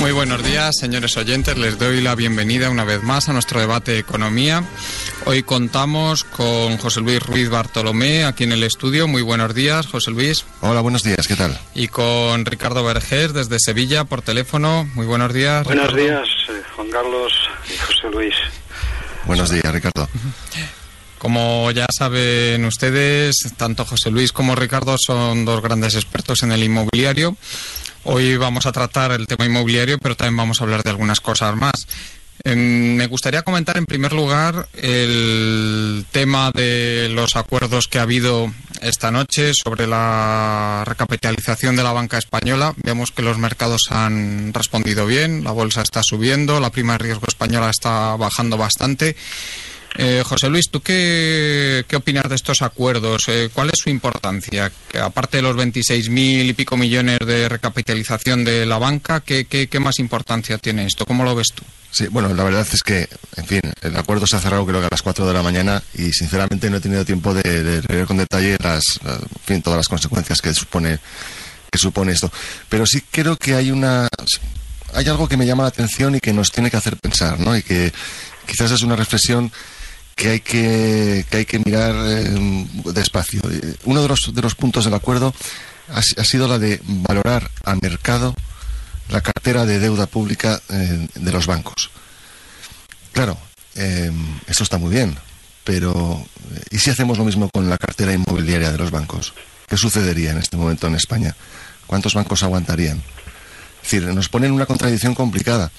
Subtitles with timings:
[0.00, 1.58] Muy buenos días, señores oyentes.
[1.58, 4.64] Les doy la bienvenida una vez más a nuestro debate de economía.
[5.26, 9.06] Hoy contamos con José Luis Ruiz Bartolomé aquí en el estudio.
[9.06, 10.46] Muy buenos días, José Luis.
[10.62, 11.58] Hola, buenos días, ¿qué tal?
[11.74, 14.88] Y con Ricardo Vergés desde Sevilla por teléfono.
[14.94, 15.64] Muy buenos días.
[15.64, 17.34] Buenos días, eh, Juan Carlos
[17.68, 18.34] y José Luis.
[19.26, 20.08] Buenos días, Ricardo.
[21.18, 26.64] Como ya saben ustedes, tanto José Luis como Ricardo son dos grandes expertos en el
[26.64, 27.36] inmobiliario.
[28.04, 31.54] Hoy vamos a tratar el tema inmobiliario, pero también vamos a hablar de algunas cosas
[31.54, 31.86] más.
[32.42, 38.50] Em, me gustaría comentar en primer lugar el tema de los acuerdos que ha habido
[38.80, 42.72] esta noche sobre la recapitalización de la banca española.
[42.82, 47.26] Vemos que los mercados han respondido bien, la bolsa está subiendo, la prima de riesgo
[47.28, 49.16] española está bajando bastante.
[49.96, 53.24] Eh, José Luis, ¿tú qué, qué, opinas de estos acuerdos?
[53.28, 54.70] Eh, ¿Cuál es su importancia?
[55.02, 59.80] Aparte de los 26.000 y pico millones de recapitalización de la banca, ¿qué, ¿qué, qué,
[59.80, 61.06] más importancia tiene esto?
[61.06, 61.64] ¿Cómo lo ves tú?
[61.90, 64.86] Sí, bueno, la verdad es que, en fin, el acuerdo se ha cerrado creo que
[64.86, 68.06] a las 4 de la mañana y sinceramente no he tenido tiempo de, de leer
[68.06, 71.00] con detalle las, en fin, todas las consecuencias que supone,
[71.70, 72.30] que supone esto.
[72.68, 74.08] Pero sí creo que hay una...
[74.92, 77.56] Hay algo que me llama la atención y que nos tiene que hacer pensar, ¿no?
[77.56, 77.92] Y que
[78.44, 79.52] quizás es una reflexión
[80.20, 83.40] que hay que, que, hay que mirar eh, despacio.
[83.84, 85.32] Uno de los, de los puntos del acuerdo
[85.88, 88.34] ha, ha, sido la de valorar a mercado
[89.08, 91.90] la cartera de deuda pública eh, de los bancos.
[93.12, 93.38] Claro,
[93.76, 94.12] eh,
[94.46, 95.16] eso está muy bien,
[95.64, 96.22] pero
[96.70, 99.32] ¿y si hacemos lo mismo con la cartera inmobiliaria de los bancos?
[99.68, 101.34] ¿Qué sucedería en este momento en España?
[101.86, 102.98] ¿Cuántos bancos aguantarían?
[103.82, 105.72] Es decir, nos ponen una contradicción complicada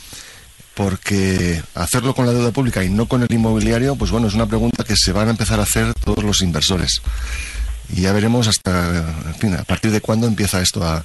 [0.74, 4.46] porque hacerlo con la deuda pública y no con el inmobiliario, pues bueno, es una
[4.46, 7.02] pregunta que se van a empezar a hacer todos los inversores.
[7.94, 11.04] Y ya veremos hasta, en fin, a partir de cuándo empieza esto a,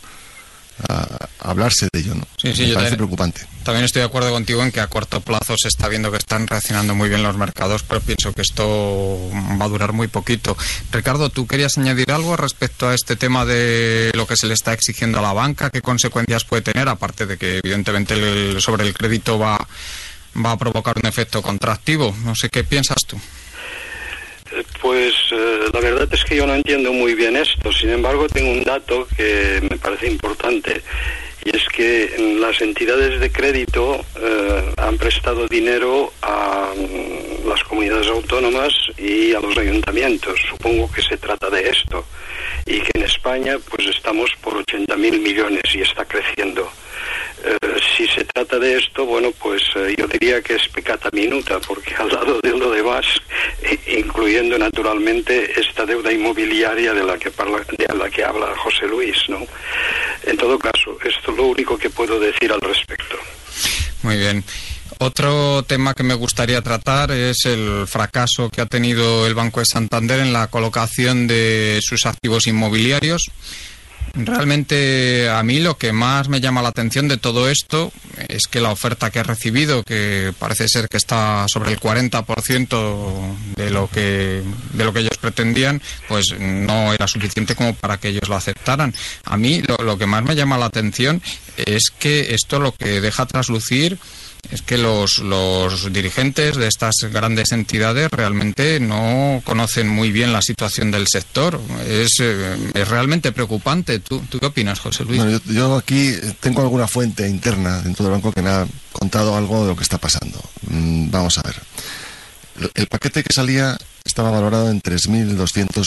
[0.88, 2.26] a, hablarse de ello, ¿no?
[2.36, 3.46] Sí, sí, Me yo parece también, preocupante.
[3.62, 6.46] También estoy de acuerdo contigo en que a corto plazo se está viendo que están
[6.46, 10.56] reaccionando muy bien los mercados, pero pienso que esto va a durar muy poquito.
[10.90, 14.72] Ricardo, ¿tú querías añadir algo respecto a este tema de lo que se le está
[14.72, 15.70] exigiendo a la banca?
[15.70, 16.88] ¿Qué consecuencias puede tener?
[16.88, 19.66] Aparte de que, evidentemente, el, sobre el crédito va,
[20.44, 22.14] va a provocar un efecto contractivo.
[22.24, 23.18] No sé qué piensas tú.
[24.80, 27.72] Pues eh, la verdad es que yo no entiendo muy bien esto.
[27.72, 30.82] Sin embargo, tengo un dato que me parece importante.
[31.44, 38.08] Y es que las entidades de crédito eh, han prestado dinero a mm, las comunidades
[38.08, 40.40] autónomas y a los ayuntamientos.
[40.48, 42.04] Supongo que se trata de esto.
[42.66, 46.68] Y que en España pues estamos por 80.000 millones y está creciendo.
[47.44, 47.56] Eh,
[47.96, 51.94] si se trata de esto, bueno, pues eh, yo diría que es pecata minuta, porque
[51.94, 53.04] al lado de lo demás,
[53.62, 58.86] eh, incluyendo naturalmente esta deuda inmobiliaria de la que parla, de la que habla José
[58.86, 59.46] Luis, ¿no?
[60.24, 63.16] En todo caso, esto es lo único que puedo decir al respecto.
[64.02, 64.44] Muy bien.
[64.98, 69.66] Otro tema que me gustaría tratar es el fracaso que ha tenido el Banco de
[69.66, 73.30] Santander en la colocación de sus activos inmobiliarios.
[74.14, 77.92] Realmente a mí lo que más me llama la atención de todo esto
[78.28, 83.36] es que la oferta que ha recibido, que parece ser que está sobre el 40%
[83.56, 88.08] de lo que de lo que ellos pretendían, pues no era suficiente como para que
[88.08, 88.94] ellos lo aceptaran.
[89.24, 91.20] A mí lo, lo que más me llama la atención
[91.56, 93.98] es que esto lo que deja traslucir
[94.50, 100.42] es que los, los, dirigentes de estas grandes entidades realmente no conocen muy bien la
[100.42, 101.60] situación del sector.
[101.86, 103.98] Es, eh, es realmente preocupante.
[103.98, 105.18] ¿Tú, ¿Tú, qué opinas, José Luis?
[105.18, 109.36] Bueno, yo, yo, aquí tengo alguna fuente interna dentro del banco que me ha contado
[109.36, 110.40] algo de lo que está pasando.
[110.68, 111.56] Mm, vamos a ver.
[112.74, 115.86] El, paquete que salía estaba valorado en 3.200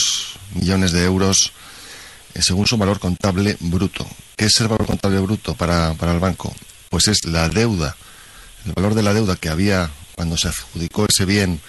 [0.55, 1.51] millones de euros
[2.35, 4.07] eh, según su valor contable bruto.
[4.35, 6.53] ¿Qué es el valor contable bruto para, para el banco?
[6.89, 7.95] Pues es la deuda
[8.69, 11.59] el valor de la deuda que había cuando se adjudicó ese bien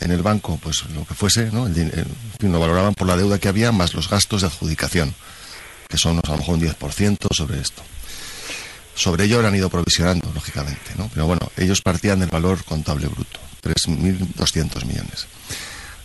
[0.00, 1.66] en el banco, pues lo que fuese, ¿no?
[1.66, 2.06] El,
[2.40, 5.14] lo valoraban por la deuda que había más los gastos de adjudicación,
[5.88, 7.82] que son a lo mejor un 10% sobre esto.
[8.94, 11.08] Sobre ello han ido provisionando, lógicamente, ¿no?
[11.12, 15.26] Pero bueno, ellos partían del valor contable bruto, 3.200 millones.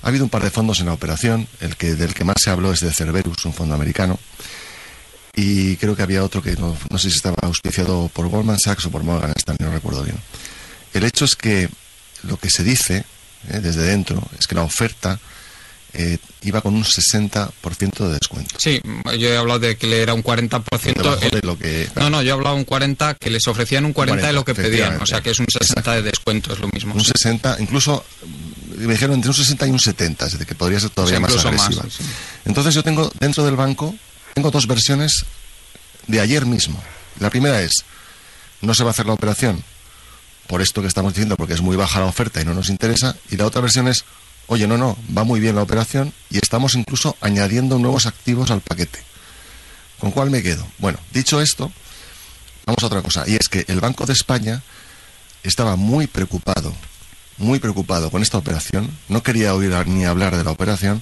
[0.03, 2.51] Ha habido un par de fondos en la operación, el que del que más se
[2.51, 4.19] habló es de Cerberus, un fondo americano,
[5.35, 8.85] y creo que había otro que no, no, sé si estaba auspiciado por Goldman Sachs
[8.85, 10.17] o por Morgan Stanley, no recuerdo bien.
[10.93, 11.69] El hecho es que
[12.23, 13.03] lo que se dice
[13.49, 15.19] eh, desde dentro es que la oferta
[15.97, 18.55] eh, iba con un 60% de descuento.
[18.59, 18.81] Sí,
[19.17, 21.19] yo he hablado de que le era un 40%.
[21.31, 24.27] de lo que, No, no, yo he hablado un 40, que les ofrecían un 40,
[24.27, 26.93] de lo que pedían, o sea que es un 60 de descuento, es lo mismo.
[26.93, 28.03] Un 60, incluso
[28.77, 31.45] me dijeron entre un 60 y un 70, es decir, que podría ser todavía más
[31.45, 31.85] agresiva.
[32.43, 33.95] Entonces yo tengo dentro del banco,
[34.35, 35.25] tengo dos versiones
[36.07, 36.77] de ayer mismo.
[37.19, 37.85] La primera es,
[38.61, 39.63] no se va a hacer la operación
[40.47, 43.15] por esto que estamos diciendo, porque es muy baja la oferta y no nos interesa.
[43.31, 44.03] Y la otra versión es,
[44.47, 48.59] oye, no, no, va muy bien la operación y estamos incluso añadiendo nuevos activos al
[48.59, 48.99] paquete.
[49.99, 50.67] ¿Con cuál me quedo?
[50.79, 51.71] Bueno, dicho esto,
[52.65, 53.23] vamos a otra cosa.
[53.25, 54.61] Y es que el Banco de España
[55.43, 56.75] estaba muy preocupado,
[57.37, 58.91] muy preocupado con esta operación.
[59.07, 61.01] No quería oír ni hablar de la operación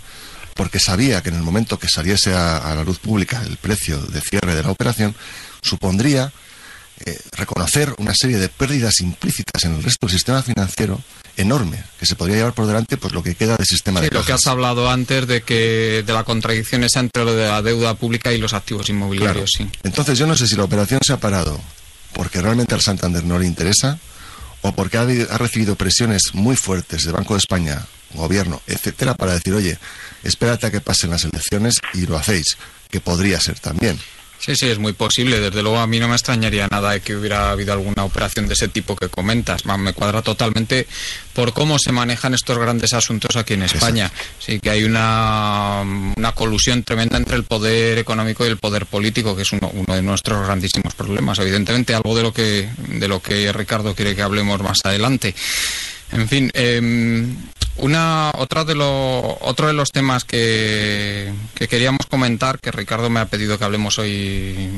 [0.56, 4.22] porque sabía que en el momento que saliese a la luz pública el precio de
[4.22, 5.16] cierre de la operación,
[5.62, 6.32] supondría
[7.06, 11.02] eh, reconocer una serie de pérdidas implícitas en el resto del sistema financiero
[11.36, 14.12] enorme que se podría llevar por delante pues lo que queda del sistema sí, de
[14.12, 17.64] lo que has hablado antes de que de la contradicción esa entre lo de la
[17.64, 19.68] deuda pública y los activos inmobiliarios sí.
[19.82, 21.60] Entonces yo no sé si la operación se ha parado
[22.14, 23.98] porque realmente al Santander no le interesa
[24.64, 29.54] o porque ha, recibido presiones muy fuertes del Banco de España gobierno etcétera para decir
[29.54, 29.78] oye
[30.24, 32.58] espérate a que pasen las elecciones y lo hacéis
[32.90, 34.00] que podría ser también
[34.46, 35.40] Sí, sí, es muy posible.
[35.40, 38.56] Desde luego a mí no me extrañaría nada de que hubiera habido alguna operación de
[38.56, 39.66] ese tipo que comentas.
[39.66, 40.86] Me cuadra totalmente
[41.32, 44.12] por cómo se manejan estos grandes asuntos aquí en España.
[44.40, 45.82] Sí que hay una,
[46.18, 49.96] una colusión tremenda entre el poder económico y el poder político, que es uno, uno
[49.96, 51.40] de nuestros grandísimos problemas.
[51.40, 55.34] Evidentemente, algo de lo que de lo que Ricardo quiere que hablemos más adelante.
[56.14, 56.80] En fin, eh,
[57.78, 63.20] una, otra de lo, otro de los temas que, que, queríamos comentar, que Ricardo me
[63.20, 64.70] ha pedido que hablemos hoy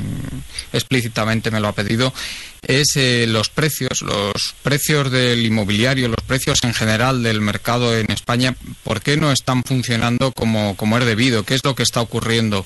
[0.71, 2.13] explícitamente, me lo ha pedido,
[2.61, 8.09] es eh, los precios, los precios del inmobiliario, los precios en general del mercado en
[8.11, 11.43] España, ¿por qué no están funcionando como, como es debido?
[11.43, 12.65] ¿Qué es lo que está ocurriendo?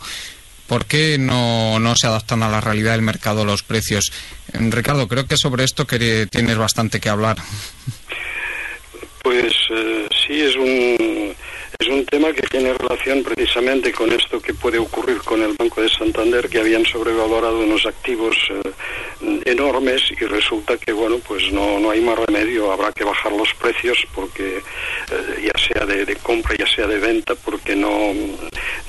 [0.68, 4.12] ¿Por qué no, no se adaptan a la realidad del mercado los precios?
[4.54, 7.38] Ricardo, creo que sobre esto que tienes bastante que hablar.
[9.30, 11.36] Pues eh, sí, es un,
[11.82, 15.82] es un tema que tiene relación precisamente con esto que puede ocurrir con el Banco
[15.82, 21.80] de Santander, que habían sobrevalorado unos activos eh, enormes y resulta que, bueno, pues no,
[21.80, 26.54] no hay más remedio, habrá que bajar los precios porque eh, ya sea de, compra,
[26.58, 28.12] ya sea de venta, porque no,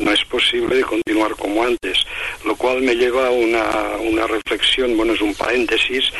[0.00, 2.04] no es posible continuar como antes.
[2.44, 6.10] Lo cual me lleva a una, una reflexión, bueno, es un paréntesis.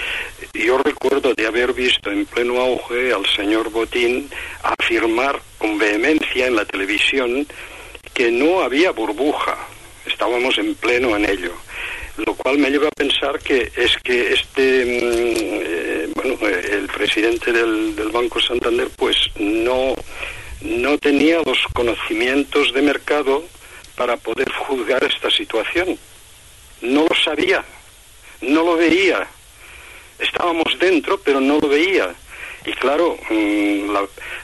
[0.55, 4.31] Yo recuerdo de haber visto en pleno auge al señor Botín
[4.63, 7.47] afirmar con vehemencia en la televisión
[8.15, 9.57] que no había burbuja,
[10.07, 11.53] estábamos en pleno en ello,
[12.17, 17.95] lo cual me lleva a pensar que es que este, eh, bueno, el presidente del,
[17.95, 19.95] del, Banco Santander pues no,
[20.63, 23.45] no tenía los conocimientos de mercado
[23.97, 25.99] para poder juzgar esta situación.
[26.81, 27.63] No lo sabía,
[28.41, 29.29] no lo veía.
[30.19, 32.15] Estábamos dentro, pero no lo veía.
[32.71, 33.91] Y claro, mm,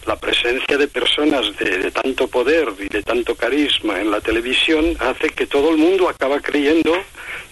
[0.07, 5.29] la, presencia de personas de, tanto poder y de tanto carisma en la televisión hace
[5.29, 6.93] que todo el mundo acaba creyendo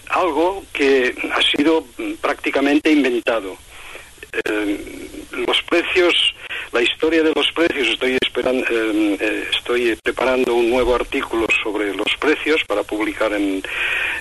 [0.09, 1.85] algo que ha sido
[2.19, 3.55] prácticamente inventado.
[4.33, 5.07] Eh,
[5.47, 6.13] los precios,
[6.73, 11.95] la historia de los precios, estoy esperando, eh, eh, estoy preparando un nuevo artículo sobre
[11.95, 13.63] los precios para publicar en,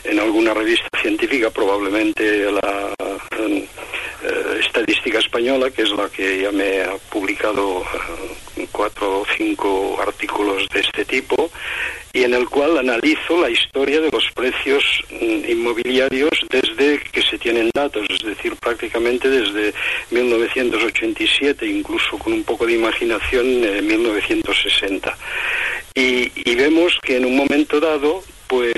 [0.05, 2.95] en alguna revista científica, probablemente la
[4.25, 7.85] eh, estadística española, que es la que ya me ha publicado
[8.73, 11.51] cuatro o cinco artículos de este tipo
[12.13, 17.71] y en el cual analizo la historia de los precios inmobiliarios desde que se tienen
[17.75, 19.75] datos, es decir, prácticamente desde
[20.11, 25.19] 1987, incluso con un poco de imaginación, en 1960.
[25.95, 28.75] Y, y vemos que en un momento dado, pues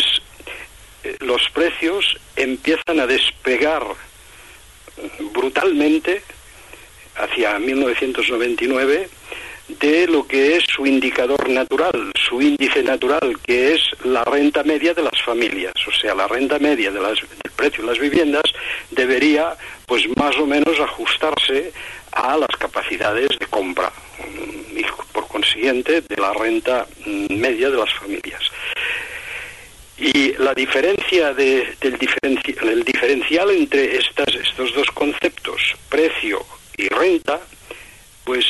[1.21, 3.85] los precios empiezan a despegar
[5.33, 6.23] brutalmente
[7.17, 9.09] hacia 1999
[9.69, 14.95] de lo que es su indicador natural, su índice natural, que es la renta media
[14.95, 15.75] de las familias.
[15.87, 17.03] O sea, la renta media del
[17.57, 18.45] precio de las viviendas
[18.91, 21.73] debería, pues más o menos, ajustarse
[22.12, 23.93] a las capacidades de compra
[24.75, 26.87] y, por consiguiente, de la renta
[27.29, 28.43] media de las familias.
[29.99, 36.45] Y la diferencia de, del diferenci el diferencial entre estas, estos dos conceptos, precio
[36.76, 37.41] y renta,
[38.25, 38.45] pues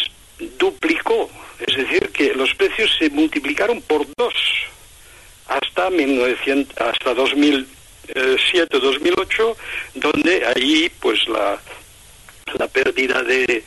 [0.58, 1.30] duplicó,
[1.64, 4.34] es decir, que los precios se multiplicaron por dos.
[5.46, 9.56] Hasta 1900, hasta 2007, 2008,
[9.94, 11.60] donde ahí pues la
[12.54, 13.64] la pérdida de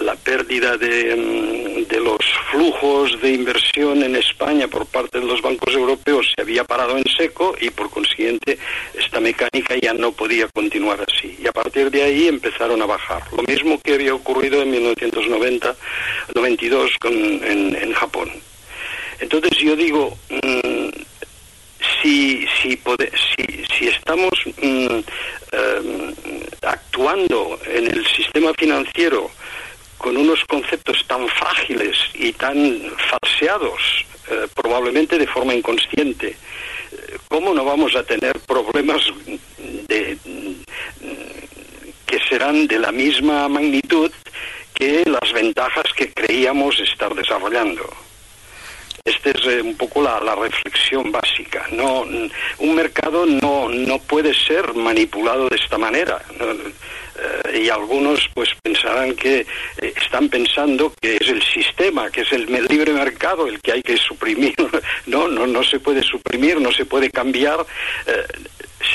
[0.00, 2.18] la, pérdida de, mm, de, los
[2.50, 7.04] flujos de inversión en España por parte de los bancos europeos se había parado en
[7.04, 8.58] seco y por consiguiente
[8.94, 11.36] esta mecánica ya no podía continuar así.
[11.42, 13.22] Y a partir de ahí empezaron a bajar.
[13.36, 15.76] Lo mismo que había ocurrido en 1990,
[16.34, 18.30] 92 con, en, en Japón.
[19.20, 20.88] Entonces yo digo, mm,
[22.02, 22.78] si, si,
[23.78, 24.30] si, estamos
[24.62, 25.00] mm,
[25.52, 26.14] em,
[26.62, 29.30] actuando en el sistema financiero
[29.98, 36.36] con unos conceptos tan frágiles y tan falseados, eh, probablemente de forma inconsciente,
[37.28, 39.02] ¿cómo no vamos a tener problemas
[39.88, 40.16] de,
[42.06, 44.10] que serán de la misma magnitud
[44.74, 47.88] que las ventajas que creíamos estar desarrollando?
[49.04, 51.66] Esta es eh, un poco la, reflexión básica.
[51.72, 56.20] No, un mercado no, no puede ser manipulado de esta manera.
[57.18, 62.32] Eh, y algunos pues pensarán que eh, están pensando que es el sistema, que es
[62.32, 64.54] el libre mercado el que hay que suprimir.
[65.06, 67.64] no, no, no se puede suprimir, no se puede cambiar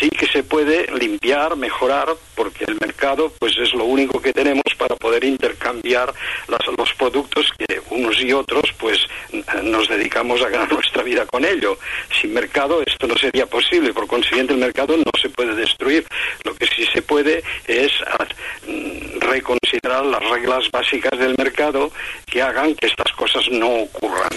[0.03, 4.63] sí que se puede limpiar, mejorar, porque el mercado pues es lo único que tenemos
[4.77, 6.13] para poder intercambiar
[6.77, 8.99] los productos que unos y otros pues
[9.63, 11.77] nos dedicamos a ganar nuestra vida con ello.
[12.19, 16.05] Sin mercado esto no sería posible, por consiguiente el mercado no se puede destruir.
[16.43, 18.27] Lo que sí se puede es ah,
[18.67, 21.91] mm, reconsiderar las reglas básicas del mercado
[22.25, 24.31] que hagan que estas cosas no ocurran.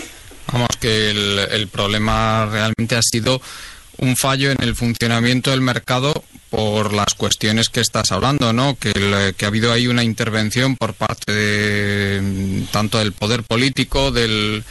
[0.52, 3.40] Vamos, que el, el problema realmente ha sido
[3.98, 6.12] un fallo en el funcionamiento del mercado
[6.50, 8.76] por las cuestiones que estás hablando, ¿no?
[8.76, 14.64] Que, ha habido ahí una intervención por parte de mm, tanto del poder político, del,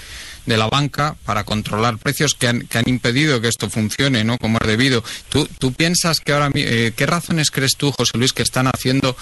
[0.46, 4.38] de la banca para controlar precios que han, que han impedido que esto funcione, ¿no?
[4.38, 5.04] Como es debido.
[5.30, 9.16] ¿Tú, piensas que ahora, eh, qué razones crees tú, José Luis, que están haciendo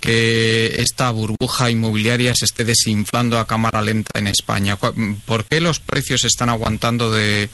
[0.00, 4.76] que esta burbuja inmobiliaria se esté desinflando a cámara lenta en España?
[4.76, 7.48] ¿Por qué los precios están aguantando de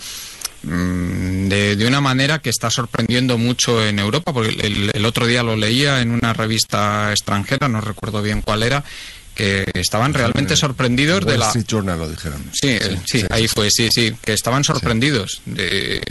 [0.62, 5.56] Mm, de, una manera que está sorprendiendo mucho en Europa, porque el, otro día lo
[5.56, 8.84] leía en una revista extranjera, no recuerdo bien cuál era,
[9.34, 11.52] que estaban realmente sorprendidos de la...
[11.66, 12.44] Journal lo dijeron.
[12.52, 16.02] Sí, sí, ahí fue, sí, sí, que estaban sorprendidos de,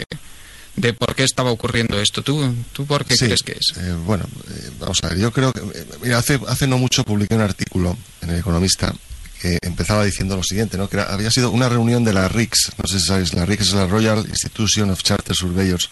[0.75, 2.23] de por qué estaba ocurriendo esto.
[2.23, 3.77] ¿Tú, tú por qué crees que es?
[3.77, 5.61] Eh, bueno, eh, vamos a ver, yo creo que...
[6.09, 8.93] Eh, hace, hace no mucho publiqué un artículo en El Economista
[9.39, 10.89] que empezaba diciendo lo siguiente, ¿no?
[10.89, 13.73] que había sido una reunión de la RICS, no sé si sabéis, la RICS es
[13.73, 15.89] la Royal Institution of Charter Surveyors,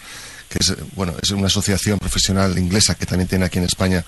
[0.50, 4.04] que es, bueno, es una asociación profesional inglesa que también tiene aquí en España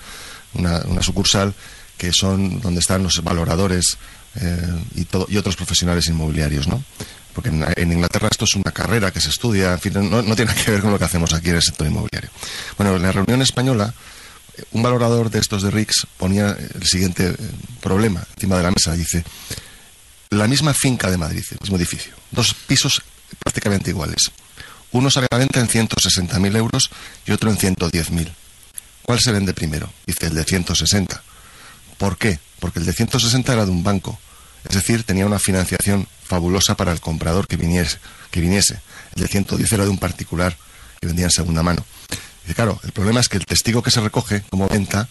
[0.54, 1.54] una, sucursal,
[1.96, 3.96] que son donde están los valoradores
[4.36, 6.82] eh, y, todo, y otros profesionales inmobiliarios, ¿no?
[7.34, 10.52] Porque en, Inglaterra esto es una carrera que se estudia, en fin, no, no tiene
[10.54, 12.30] que ver con lo que hacemos aquí en el sector inmobiliario.
[12.76, 13.94] Bueno, en la reunión española
[14.72, 17.36] un valorador de estos de RICS ponía el siguiente eh,
[17.80, 18.94] problema encima de la mesa.
[18.94, 19.24] Dice,
[20.30, 23.02] la misma finca de Madrid, el mismo edificio, dos pisos
[23.38, 24.30] prácticamente iguales.
[24.92, 26.90] Uno sale a la venta en 160.000 euros
[27.26, 28.32] y otro en 110.000.
[29.02, 29.92] ¿Cuál se vende primero?
[30.06, 31.22] Dice el de 160.
[31.98, 32.38] ¿Por qué?
[32.58, 34.18] Porque el de 160 era de un banco.
[34.68, 37.98] Es decir, tenía una financiación fabulosa para el comprador que viniese.
[38.30, 38.80] Que viniese.
[39.14, 40.56] El de 110 era de un particular
[41.00, 41.84] que vendía en segunda mano.
[42.48, 45.08] Y claro, el problema es que el testigo que se recoge como venta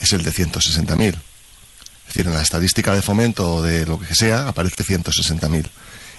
[0.00, 1.08] es el de 160.000.
[1.08, 5.68] Es decir, en la estadística de fomento o de lo que sea aparece 160.000.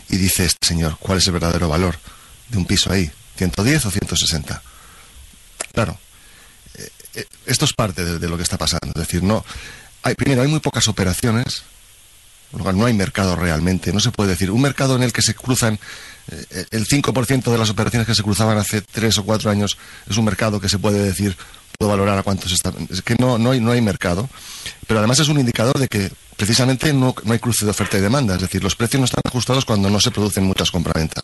[0.10, 1.98] Y dice este señor, ¿cuál es el verdadero valor
[2.50, 3.12] de un piso ahí?
[3.38, 4.62] ¿110 o 160?
[5.74, 5.98] Claro,
[6.76, 8.90] eh, eh, esto es parte de, lo que está pasando.
[8.96, 9.44] Es decir, no.
[10.04, 11.64] Hay, primero, hay muy pocas operaciones,
[12.52, 13.92] no hay mercado realmente.
[13.94, 14.52] No se puede decir.
[14.52, 15.80] Un mercado en el que se cruzan
[16.28, 19.78] el 5% de las operaciones que se cruzaban hace tres o cuatro años
[20.10, 21.36] es un mercado que se puede decir,
[21.78, 22.72] puedo valorar a cuántos está.
[22.90, 24.30] Es que no, no, hay, no hay mercado,
[24.88, 28.02] pero además es un indicador de que precisamente no, no hay cruce de oferta y
[28.02, 31.24] demanda, es decir, los precios no están ajustados cuando no se producen muchas compraventas.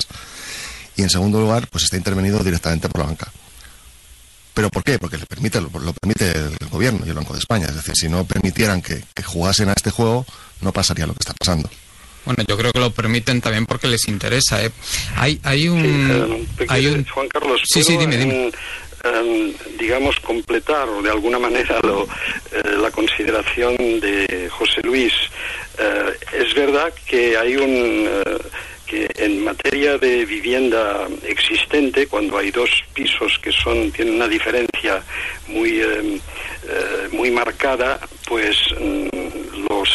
[0.96, 3.32] Y en segundo lugar, pues está intervenido directamente por la banca.
[4.54, 5.00] ¿Pero por qué?
[5.00, 7.68] Porque le permite, lo, permite el gobierno y el Banco de España.
[7.68, 10.26] Es decir, si no permitieran que jugasen a este juego,
[10.60, 11.70] no pasaría lo que está pasando.
[12.26, 14.64] Bueno, yo creo que lo permiten también porque les interesa.
[14.64, 14.72] ¿eh?
[15.16, 17.06] Hay, hay un, hay un...
[17.06, 18.52] Juan Carlos, sí, sí, dime, dime.
[19.02, 25.14] Em, digamos, completar de alguna manera lo, eh, la consideración de José Luis.
[25.78, 28.38] Eh, es verdad que hay un eh,
[28.86, 35.02] que en materia de vivienda existente, cuando hay dos pisos que son tienen una diferencia
[35.48, 36.20] muy em,
[37.14, 39.08] muy marcada, pues mm,
[39.70, 39.90] los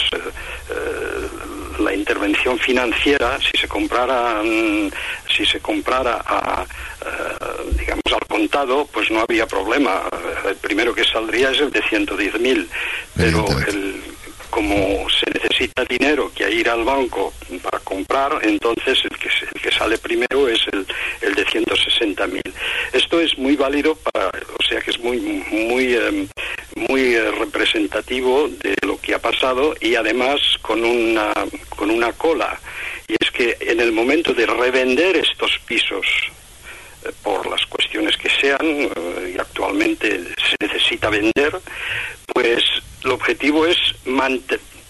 [1.81, 4.91] la intervención financiera, si se comprara, mm,
[5.35, 10.03] si se comprara a, eh, digamos, al contado, pues no había problema.
[10.49, 12.69] El primero que saldría es el de 110.000,
[13.17, 14.14] pero el
[14.55, 19.73] como se necesita dinero que ir al banco para comprar, entonces el que, el que
[19.73, 20.87] sale primero es el,
[21.23, 22.41] el de 160.000.
[22.93, 26.29] Esto es muy válido para, o sea que es muy, muy, em,
[26.89, 31.33] muy eh, representativo de lo que ha pasado y además con una,
[31.71, 32.57] con una cola.
[33.09, 36.07] Y es que en el momento de revender estos pisos,
[37.23, 41.61] por las cuestiones que sean, eh, y actualmente se necesita vender,
[42.33, 42.63] pues
[43.05, 43.77] el objetivo es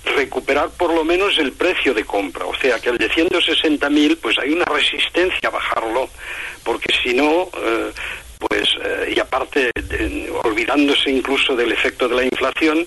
[0.04, 2.44] recuperar por lo menos el precio de compra.
[2.46, 6.08] O sea que el de 160.000, pues hay una resistencia a bajarlo,
[6.62, 7.92] porque si no, eh,
[9.14, 9.70] y aparte,
[10.42, 12.86] olvidándose incluso del efecto de la inflación,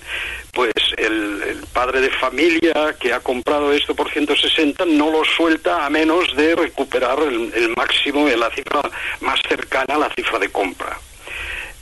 [0.52, 5.90] pues el, padre de familia que ha comprado esto por 160 no lo suelta a
[5.90, 8.82] menos de recuperar el, el máximo la cifra
[9.20, 10.98] más cercana a la cifra de compra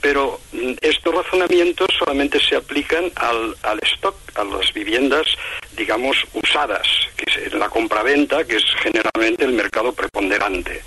[0.01, 5.25] pero mm, estos razonamientos solamente se aplican al, al stock, a las viviendas,
[5.75, 10.81] digamos, usadas, que es la compraventa, que es generalmente el mercado preponderante.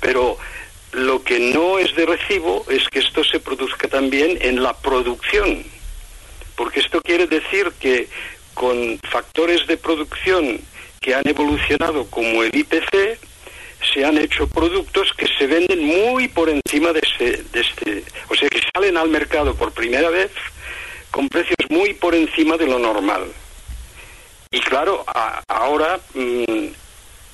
[0.00, 0.38] Pero
[0.94, 5.64] lo que no es de recibo es que esto se produzca también en la producción,
[6.56, 8.08] porque esto quiere decir que
[8.54, 10.60] con factores de producción
[11.00, 13.18] que han evolucionado como el IPC,
[13.92, 18.34] se han hecho productos que se venden muy por encima de este, de este, o
[18.34, 20.30] sea, que salen al mercado por primera vez
[21.10, 23.26] con precios muy por encima de lo normal.
[24.50, 25.04] Y claro,
[25.48, 26.66] ahora mm,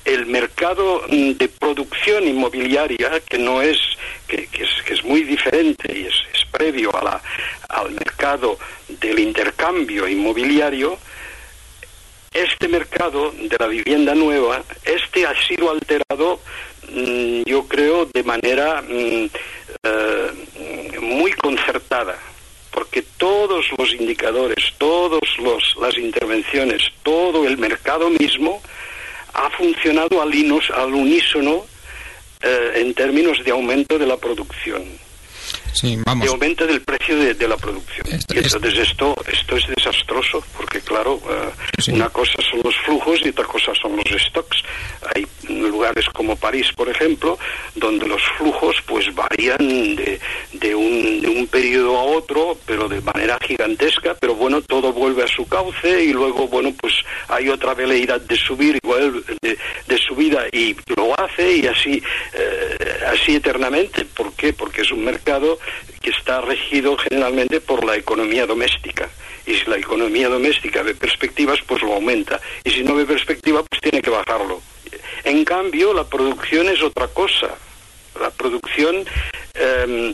[0.05, 3.77] el mercado mm, de producción inmobiliaria, que no es,
[4.27, 7.21] que, es, que es muy diferente y es, es previo a la,
[7.69, 10.97] al mercado del intercambio inmobiliario,
[12.33, 16.39] este mercado de la vivienda nueva, este ha sido alterado,
[16.89, 19.29] mm, yo creo, de manera mm,
[19.83, 20.31] eh,
[21.01, 22.17] muy concertada,
[22.71, 25.21] porque todos los indicadores, todas
[25.81, 28.61] las intervenciones, todo el mercado mismo
[29.33, 31.65] ha funcionado al, al unísono
[32.41, 34.83] eh, en términos de aumento de la producción.
[35.73, 36.25] Sí, vamos.
[36.25, 38.05] de aumento del precio de, la producción.
[38.07, 43.29] y entonces esto esto es desastroso, porque claro, eh, una cosa son los flujos y
[43.29, 44.63] otra cosa son los stocks.
[45.15, 45.25] Hay
[45.59, 47.37] lugares como París, por ejemplo,
[47.75, 50.19] donde los flujos pues varían de,
[50.53, 55.23] de, un, de un periodo a otro, pero de manera gigantesca, pero bueno, todo vuelve
[55.23, 56.93] a su cauce y luego, bueno, pues
[57.27, 62.01] hay otra veleidad de subir, igual de, de subida y lo hace y así,
[62.33, 64.05] eh, así eternamente.
[64.05, 64.53] ¿Por qué?
[64.53, 65.57] Porque es un mercado
[66.01, 69.09] que está regido generalmente por la economía doméstica.
[69.45, 72.39] Y si la economía doméstica ve perspectivas, pues lo aumenta.
[72.63, 74.61] Y si no ve perspectiva, pues tiene que bajarlo.
[75.23, 77.49] En cambio, la producción es otra cosa.
[78.19, 79.05] La producción,
[79.53, 80.13] em,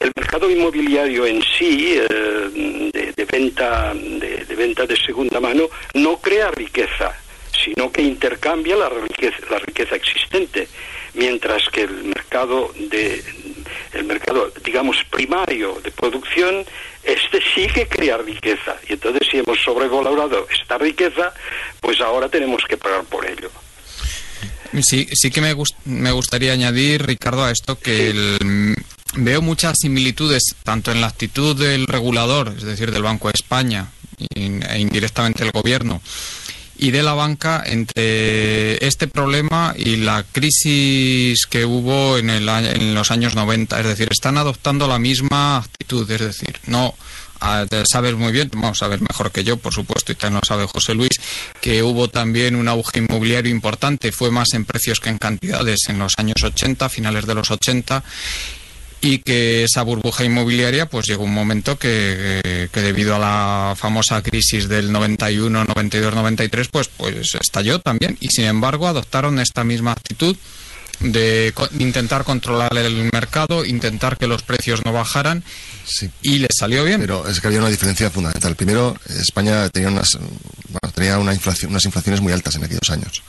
[0.00, 6.50] el mercado inmobiliario en sí, eh, de, venta, de, venta de segunda mano, no crea
[6.50, 7.14] riqueza,
[7.52, 10.68] sino que intercambia la riqueza, existente,
[11.14, 13.22] mientras que el mercado de,
[13.94, 16.64] el mercado, digamos, primario de producción,
[17.02, 17.86] este sí que
[18.18, 18.76] riqueza.
[18.88, 21.32] Y entonces si hemos sobrevalorado esta riqueza,
[21.80, 23.50] pues ahora tenemos que pagar por ello.
[24.82, 25.54] Sí, sí que me,
[25.84, 28.36] me gustaría añadir, Ricardo, a esto que
[29.16, 33.90] veo muchas similitudes tanto en la actitud del regulador, es decir, del Banco de España
[34.30, 36.02] e indirectamente el gobierno,
[36.76, 42.94] y de la banca entre este problema y la crisis que hubo en, el, en
[42.94, 43.80] los años 90.
[43.80, 46.08] Es decir, están adoptando la misma actitud.
[46.08, 46.94] Es decir, no
[47.90, 50.66] sabes muy bien, vamos a ver mejor que yo, por supuesto, y también lo sabe
[50.66, 51.20] José Luis,
[51.60, 55.98] que hubo también un auge inmobiliario importante, fue más en precios que en cantidades en
[55.98, 58.02] los años 80, finales de los 80,
[59.00, 64.22] y que esa burbuja inmobiliaria pues llegó un momento que, que, debido a la famosa
[64.22, 69.92] crisis del 91, 92, 93 pues pues estalló también y sin embargo adoptaron esta misma
[69.92, 70.36] actitud
[71.00, 75.44] de intentar controlar el mercado, intentar que los precios no bajaran
[76.22, 77.00] y les salió bien.
[77.00, 78.56] Pero es que había una diferencia fundamental.
[78.56, 80.18] Primero, España tenía unas
[80.68, 83.22] bueno, tenía una inflación, unas inflaciones muy altas en aquellos años.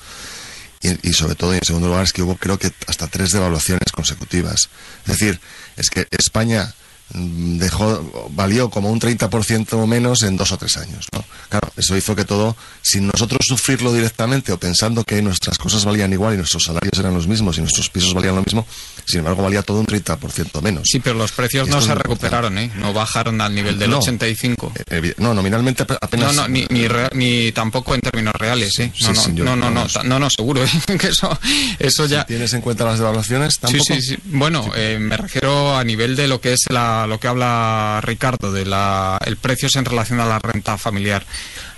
[0.81, 3.31] Y, y, sobre todo, y en segundo lugar, es que hubo creo que hasta tres
[3.31, 4.69] devaluaciones consecutivas.
[5.05, 5.39] Es decir,
[5.75, 6.73] es que España
[7.13, 11.07] dejó, valió como un 30% menos en dos o tres años.
[11.11, 11.23] ¿no?
[11.49, 16.13] Claro, eso hizo que todo, sin nosotros sufrirlo directamente o pensando que nuestras cosas valían
[16.13, 18.65] igual y nuestros salarios eran los mismos y nuestros pisos valían lo mismo,
[19.05, 20.83] sin embargo valía todo un 30% menos.
[20.85, 22.71] Sí, pero los precios no se recuperaron, ¿eh?
[22.75, 24.73] no bajaron al nivel del 85.
[24.89, 26.35] Eh, no, nominalmente apenas.
[26.35, 28.77] No, no, ni, ni, ni, tampoco en términos reales.
[28.79, 28.91] ¿eh?
[29.33, 30.97] No, no, no, no, no, no, seguro ¿eh?
[30.97, 31.37] que eso,
[31.79, 32.25] eso ya.
[32.25, 33.59] ¿Tienes en cuenta las devaluaciones?
[33.59, 33.83] ¿tampoco?
[33.83, 34.17] Sí, sí, sí.
[34.25, 38.51] Bueno, eh, me refiero a nivel de lo que es la, lo que habla Ricardo,
[38.51, 41.23] de la, el precio en relación a la renta familiar.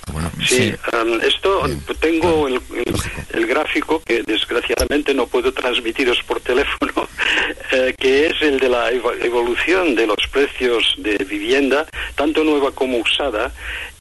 [0.07, 1.63] Ah, sí, um, esto
[1.99, 7.07] tengo el, gráfico que desgraciadamente no puedo transmitiros por teléfono,
[7.71, 12.97] eh, que es el de la evolución de los precios de vivienda, tanto nueva como
[12.97, 13.51] usada,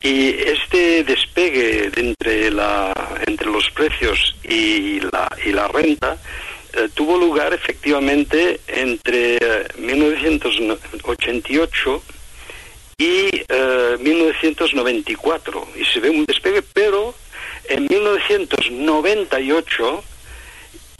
[0.00, 2.92] y este despegue entre, la,
[3.26, 6.16] entre los precios y la, y la renta
[6.72, 9.38] eh, tuvo lugar efectivamente entre
[9.78, 12.02] 1988
[12.98, 13.44] y
[14.00, 17.14] 1994 eh, y se ve un despegue, pero
[17.68, 20.04] en 1998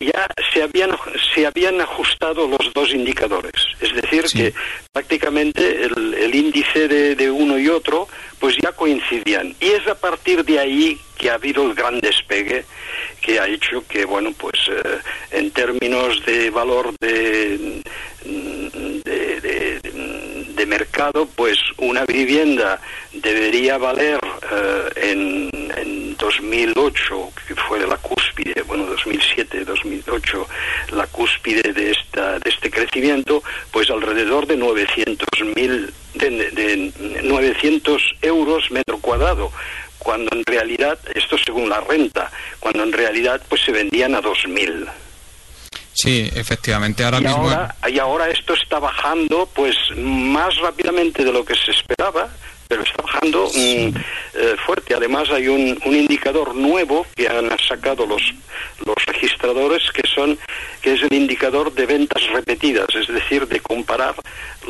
[0.00, 0.90] ya se habían
[1.34, 4.54] se habían ajustado los dos indicadores, es decir que
[4.92, 9.54] prácticamente el, índice de, uno y otro pues ya coincidían.
[9.60, 12.64] Y es a partir de ahí que ha habido el gran despegue
[13.20, 14.98] que ha hecho que bueno pues eh,
[15.32, 17.82] en términos de valor de
[20.60, 22.78] de mercado, pues una vivienda
[23.12, 24.20] debería valer
[24.52, 30.46] eh, en, en 2008, que fue la cúspide, bueno, 2007, 2008,
[30.92, 38.16] la cúspide de, esta, de este crecimiento, pues alrededor de 900 mil, de, de 900
[38.20, 39.50] euros metro cuadrado
[40.00, 44.88] cuando en realidad, esto según la renta, cuando en realidad pues se vendían a 2.000.
[45.92, 47.04] Sí, efectivamente.
[47.04, 47.50] Ahora y mismo.
[47.50, 52.28] Ahora, y ahora esto está bajando, pues más rápidamente de lo que se esperaba,
[52.70, 53.88] pero está bajando mm,
[54.34, 54.94] eh, fuerte.
[54.94, 58.22] Además, hay un, un, indicador nuevo que han sacado los,
[58.86, 60.38] los registradores, que son
[60.80, 64.14] que es el indicador de ventas repetidas, es decir, de comparar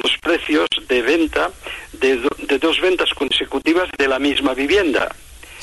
[0.03, 1.51] los precios de venta
[1.93, 5.15] de, de dos ventas consecutivas de la misma vivienda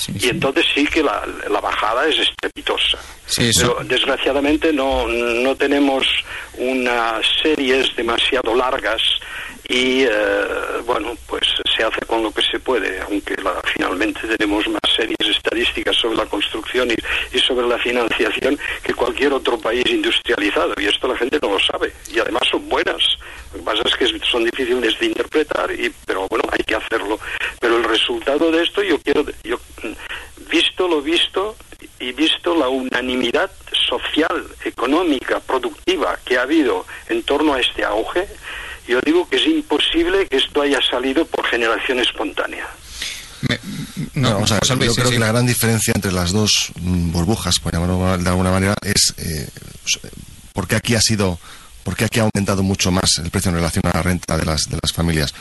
[0.08, 3.00] y entonces sí que la, la bajada es estrepitosa.
[3.36, 6.06] Pero desgraciadamente no, no tenemos
[6.58, 9.02] unas series demasiado largas
[9.70, 10.10] y eh,
[10.86, 11.44] bueno, pues
[11.76, 13.36] se hace con lo que se puede, aunque
[13.74, 19.34] finalmente tenemos más series estadísticas sobre la construcción y, y, sobre la financiación que cualquier
[19.34, 23.18] otro país industrializado, y esto la gente no lo sabe, y además son buenas.
[23.54, 27.20] Lo que pasa es que son difíciles de interpretar, y, pero bueno, hay que hacerlo.
[27.60, 29.60] Pero el resultado de esto, yo quiero, yo,
[30.50, 31.56] visto lo visto
[32.00, 33.52] y visto la unanimidad
[33.90, 38.28] social, económica, productiva que ha habido en torno a este auge,
[38.88, 42.68] yo digo que es imposible que esto haya salido por generación espontánea.
[44.14, 47.60] no, vamos a ver, yo creo que la gran diferencia entre las dos mm, burbujas,
[47.60, 49.50] por llamarlo de alguna manera, es eh,
[50.54, 51.40] por qué aquí ha sido,
[51.84, 54.46] por qué aquí ha aumentado mucho más el precio en relación a la renta de
[54.46, 55.34] las, de las familias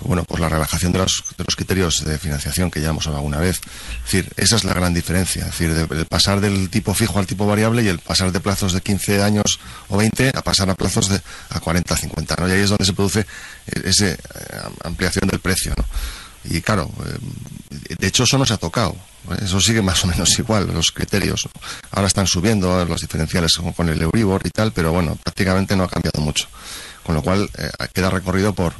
[0.00, 3.20] bueno, por la relajación de los, de los criterios de financiación que ya hemos hablado
[3.20, 3.60] alguna vez.
[3.98, 5.46] Es decir, esa es la gran diferencia.
[5.46, 8.72] Es decir, el pasar del tipo fijo al tipo variable y el pasar de plazos
[8.72, 12.36] de 15 años o 20 a pasar a plazos de a 40, 50.
[12.36, 12.48] ¿no?
[12.48, 14.18] Y ahí es donde se produce eh, esa eh,
[14.82, 15.74] ampliación del precio.
[15.76, 15.84] ¿no?
[16.44, 18.96] Y claro, eh, de hecho eso no se ha tocado.
[19.40, 21.48] Eso sigue más o menos igual, los criterios.
[21.92, 25.88] Ahora están subiendo los diferenciales con el Euribor y tal, pero bueno, prácticamente no ha
[25.88, 26.46] cambiado mucho.
[27.02, 27.48] Con lo cual
[27.94, 28.74] queda recorrido por,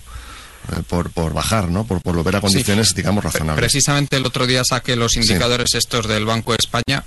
[0.73, 1.85] eh, por, por bajar, ¿no?
[1.85, 3.61] Por, por volver a condiciones, digamos, razonables.
[3.61, 7.05] Precisamente el otro día saqué los indicadores estos del Banco de España.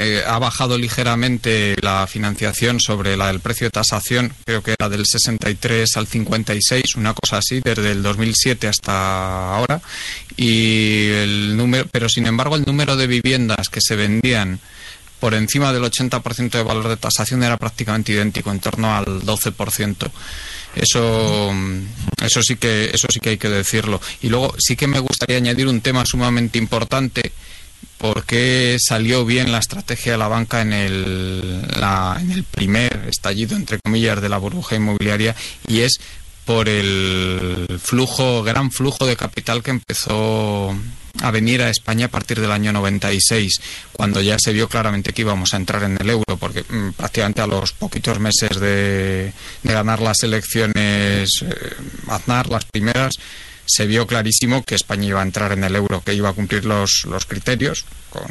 [0.00, 4.88] Eh, ha bajado ligeramente la financiación sobre la del precio de tasación, creo que era
[4.88, 9.80] del 63 al 56, una cosa así, desde el 2007 hasta ahora.
[10.36, 14.60] Y el número, pero sin embargo, el número de viviendas que se vendían
[15.18, 20.10] por encima del 80% de valor de tasación era prácticamente idéntico, en torno al 12%.
[20.78, 21.52] Eso,
[22.22, 24.00] eso sí que, eso sí que hay que decirlo.
[24.22, 27.32] Y luego sí que me gustaría añadir un tema sumamente importante
[27.98, 31.64] porque salió bien la estrategia de la banca en el,
[32.20, 35.34] en el primer estallido, entre comillas, de la burbuja inmobiliaria
[35.66, 35.98] y es
[36.44, 40.74] por el flujo, gran flujo de capital que empezó
[41.20, 43.60] a venir a España a partir del año 96,
[43.92, 47.40] cuando ya se vio claramente que íbamos a entrar en el euro, porque mm, prácticamente
[47.40, 51.74] a los poquitos meses de, ganar las elecciones, eh,
[52.08, 53.14] Aznar, las primeras,
[53.66, 56.64] se vio clarísimo que España iba a entrar en el euro, que iba a cumplir
[56.64, 58.28] los, los criterios, con,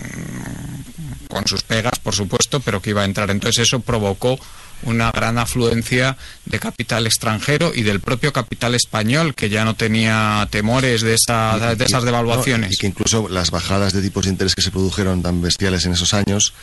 [1.29, 3.29] con sus pegas, por supuesto, pero que iba a entrar.
[3.29, 4.39] Entonces eso provocó
[4.83, 10.47] una gran afluencia de capital extranjero y del propio capital español, que ya no tenía
[10.51, 12.73] temores de, esa, de esas devaluaciones.
[12.73, 15.93] y que incluso las bajadas de tipos de interés que se produjeron tan bestiales en
[15.93, 16.53] esos años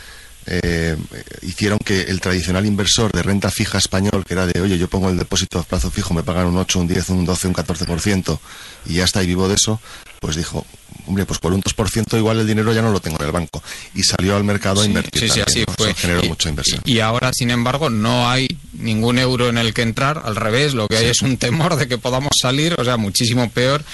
[0.46, 0.96] eh,
[1.42, 5.08] hicieron que el tradicional inversor de renta fija español, que era de, oye, yo pongo
[5.08, 8.38] el depósito a plazo fijo, me pagan un 8, un 10, un 12, un 14%,
[8.86, 9.80] y ya está, y vivo de eso,
[10.20, 10.66] pues dijo,
[11.06, 13.62] hombre, pues por un 2% igual el dinero ya no lo tengo en el banco.
[13.94, 15.22] Y salió al mercado a invertir.
[15.22, 15.94] Sí, sí, así fue.
[15.94, 16.80] generó mucha inversión.
[16.84, 20.88] Y, ahora, sin embargo, no hay ningún euro en el que entrar, al revés, lo
[20.88, 23.84] que hay es un temor de que podamos salir, o sea, muchísimo peor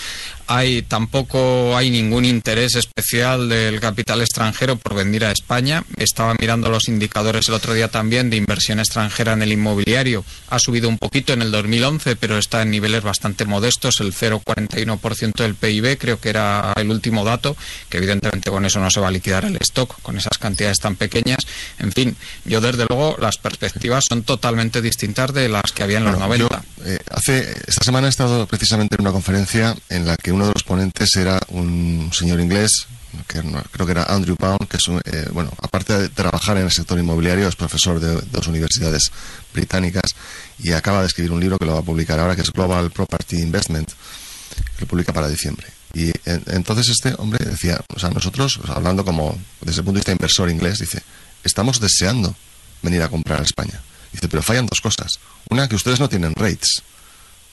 [0.51, 5.85] hay tampoco hay ningún interés especial del capital extranjero por venir a España.
[5.97, 10.25] Estaba mirando los indicadores el otro día también de inversión extranjera en el inmobiliario.
[10.49, 15.35] Ha subido un poquito en el 2011, pero está en niveles bastante modestos, el 0,41%
[15.35, 17.57] del PIB, creo que era el último dato,
[17.89, 20.97] que evidentemente con eso no se va a liquidar el stock, con esas cantidades tan
[20.97, 21.47] pequeñas.
[21.79, 26.07] En fin, yo desde luego las perspectivas son totalmente distintas de las que había en
[26.07, 26.61] los 90.
[26.87, 30.55] Eh, hace, esta semana he estado precisamente en una conferencia en la que uno de
[30.55, 32.87] los ponentes era un señor inglés,
[33.27, 36.71] que creo que era Andrew Pound, que es, eh, bueno, aparte de trabajar en el
[36.71, 39.13] sector inmobiliario, es profesor de, dos universidades
[39.53, 40.15] británicas
[40.59, 42.91] y acaba de escribir un libro que lo va a publicar ahora, que es Global
[42.91, 45.67] Property Investment, que lo publica para diciembre.
[45.93, 50.13] Y entonces este hombre decía, o sea, nosotros, hablando como desde el punto de vista
[50.13, 51.03] inversor inglés, dice,
[51.45, 52.35] estamos deseando
[52.81, 53.79] venir a comprar a España.
[54.11, 55.19] Dice, pero fallan dos cosas.
[55.51, 56.83] Una, que ustedes no tienen rates.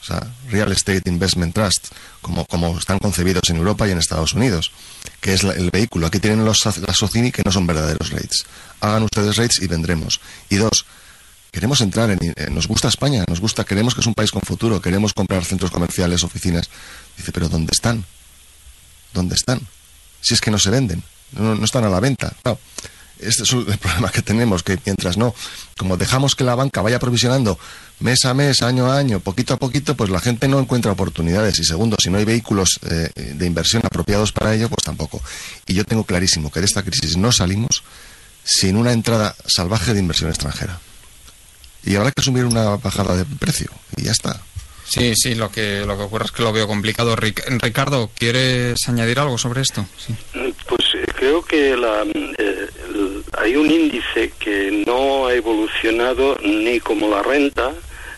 [0.01, 1.88] O sea, Real Estate Investment Trust,
[2.21, 4.71] como, como están concebidos en Europa y en Estados Unidos,
[5.19, 6.07] que es el vehículo.
[6.07, 8.45] Aquí tienen los, las Socini que no son verdaderos rates.
[8.79, 10.21] Hagan ustedes rates y vendremos.
[10.49, 10.86] Y dos,
[11.51, 14.81] queremos entrar en, nos gusta España, nos gusta, queremos que es un país con futuro,
[14.81, 16.69] queremos comprar centros comerciales, oficinas.
[17.17, 18.05] Dice, pero ¿dónde están?
[19.13, 19.60] ¿Dónde están?
[20.21, 22.33] Si es que no se venden, no, no están a la venta.
[23.19, 25.33] Este es el problema que tenemos, que mientras no,
[25.77, 27.57] como dejamos que la banca vaya provisionando
[27.99, 31.60] mes a mes, año a año, poquito a poquito, pues la gente no encuentra oportunidades.
[31.60, 35.21] Y segundo, si no hay vehículos eh, de inversión apropiados para ello, pues tampoco.
[35.65, 37.83] Y yo tengo clarísimo que de esta crisis no salimos
[38.43, 40.79] sin una entrada salvaje de inversión extranjera.
[41.83, 43.71] Y habrá que asumir una bajada de precio.
[43.95, 44.41] Y ya está.
[44.86, 47.15] Sí, sí, lo que, lo que ocurre es que lo veo complicado.
[47.15, 49.86] Ricardo, ¿quieres añadir algo sobre esto?
[49.97, 50.15] Sí.
[50.33, 52.67] Pues eh, creo que la, eh,
[53.38, 57.73] hay un índice que no ha evolucionado ni como la renta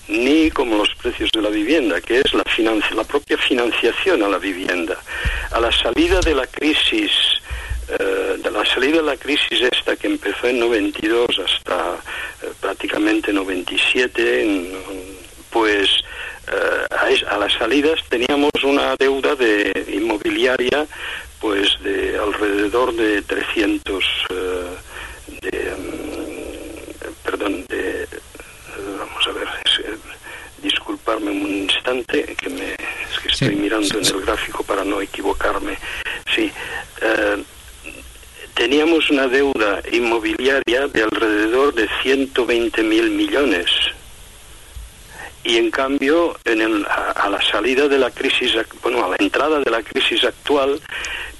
[0.09, 2.43] ni como los precios de la vivienda, que es la,
[2.95, 4.97] la propia financiación a la vivienda.
[5.51, 7.11] A la salida de la crisis,
[7.87, 11.95] eh, de la salida de la crisis esta que empezó en 92 hasta
[12.43, 14.71] eh, prácticamente 97,
[15.51, 15.89] pues
[16.51, 20.87] eh, a, las salidas teníamos una deuda de inmobiliaria
[21.39, 24.03] pues de alrededor de 300
[25.41, 28.07] de, mm, perdón, de,
[28.97, 29.47] vamos a ver,
[29.85, 29.97] eh,
[30.61, 35.77] disculparme un instante, que me, es que estoy mirando en el gráfico para no equivocarme.
[36.33, 36.51] Sí,
[37.01, 37.43] eh,
[38.53, 43.69] teníamos una deuda inmobiliaria de alrededor de 120 mil millones.
[45.43, 49.59] Y en cambio, en el, a, la salida de la crisis, bueno, a la entrada
[49.59, 50.79] de la crisis actual,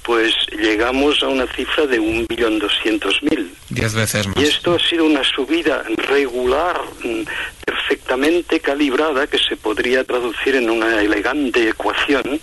[0.02, 3.52] pues llegamos a una cifra de un billón doscientos mil.
[3.68, 4.36] Diez veces más.
[4.36, 7.22] Y esto ha sido una subida regular, mm,
[7.64, 12.40] perfectamente calibrada, que se podría traducir en una elegante ecuación,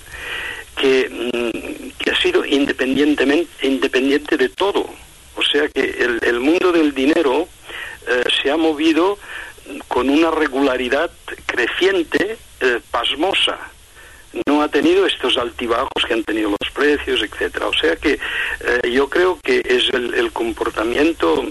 [0.76, 4.88] que, mm, que ha sido independientemente, independiente de todo.
[5.36, 7.48] O sea que el, el mundo del dinero
[8.08, 9.18] eh, se ha movido
[9.88, 11.12] con una regularidad
[11.46, 13.58] creciente, eh, pasmosa
[14.46, 17.68] no ha tenido estos altibajos que han tenido los precios, etcétera.
[17.68, 21.46] O sea que eh, yo creo que es el, comportamiento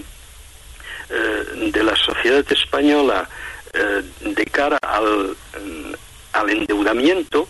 [1.09, 3.27] eh, de la sociedad española
[3.73, 5.35] eh, de cara al,
[6.33, 7.47] al endeudamiento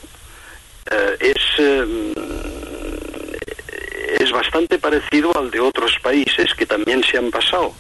[1.19, 1.37] es
[4.19, 7.73] es bastante parecido al de otros países que también se han pasado.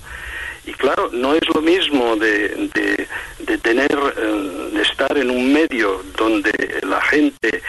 [0.67, 3.07] Y claro, no es lo mismo de,
[3.39, 6.51] de, tener, eh, de estar en un medio donde
[6.83, 7.61] la gente eh,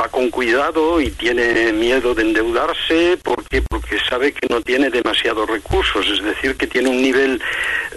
[0.00, 3.18] va con cuidado y tiene miedo de endeudarse.
[3.22, 7.42] Porque porque sabe que no tiene demasiados recursos, es decir, que tiene un nivel,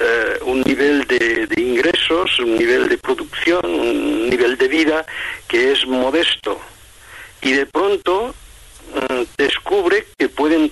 [0.01, 5.05] eh, un nivel de, de ingresos, un nivel de producción, un nivel de vida
[5.47, 6.59] que es modesto.
[7.41, 8.35] Y de pronto
[9.37, 10.71] descubre que pueden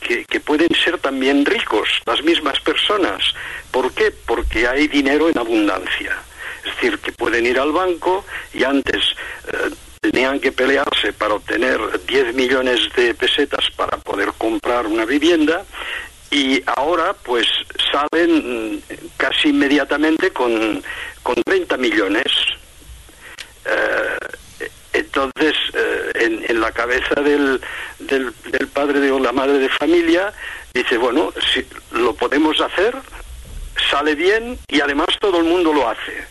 [0.00, 3.22] que, pueden ser también ricos las mismas personas.
[3.70, 4.10] ¿Por qué?
[4.10, 6.16] Porque hay dinero en abundancia.
[6.64, 9.14] Es decir, que pueden ir al banco y antes
[9.46, 15.64] eh, tenían que pelearse para obtener 10 millones de pesetas para poder comprar una vivienda
[16.30, 17.46] y ahora pues
[17.90, 18.82] salen mm,
[19.16, 20.82] casi inmediatamente con,
[21.22, 22.26] con 30 millones.
[23.64, 24.18] Eh,
[24.98, 27.60] entonces, eh, en, la cabeza del,
[27.98, 28.32] del,
[28.72, 30.32] padre o la madre de familia,
[30.74, 32.96] dice, bueno, si lo podemos hacer,
[33.90, 36.26] sale bien y además todo el mundo lo hace.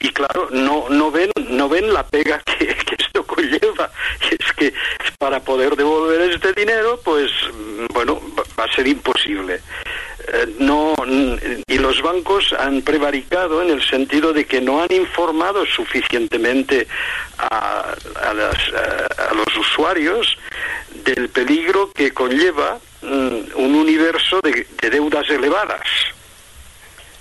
[0.00, 3.90] Y claro, no, no, ven, no ven la pega que, esto conlleva.
[4.20, 4.74] Es que
[5.18, 7.30] para poder devolver este dinero, pues,
[7.92, 8.20] bueno,
[8.58, 9.60] va a ser imposible.
[10.28, 10.94] Eh, no
[11.66, 16.86] y los bancos han prevaricado en el sentido de que no han informado suficientemente
[17.38, 17.94] a,
[19.34, 20.38] los usuarios
[21.04, 25.80] del peligro que conlleva mm, un universo de, deudas elevadas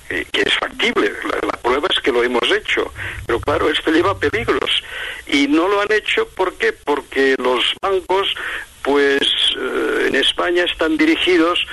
[0.10, 1.12] eh, que es factible.
[1.42, 2.92] La, prueba es que lo hemos hecho.
[3.26, 4.84] Pero claro, esto lleva peligros.
[5.28, 6.74] Y no lo han hecho, ¿por qué?
[6.74, 8.36] Porque los bancos,
[8.82, 9.22] pues
[9.58, 11.66] eh, en España están dirigidos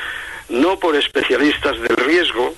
[0.49, 2.55] no por especialistas del riesgo,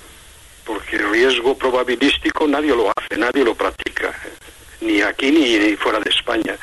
[0.65, 4.15] porque el riesgo probabilístico nadie lo hace, nadie lo practica,
[4.81, 6.57] ni aquí ni fuera de España.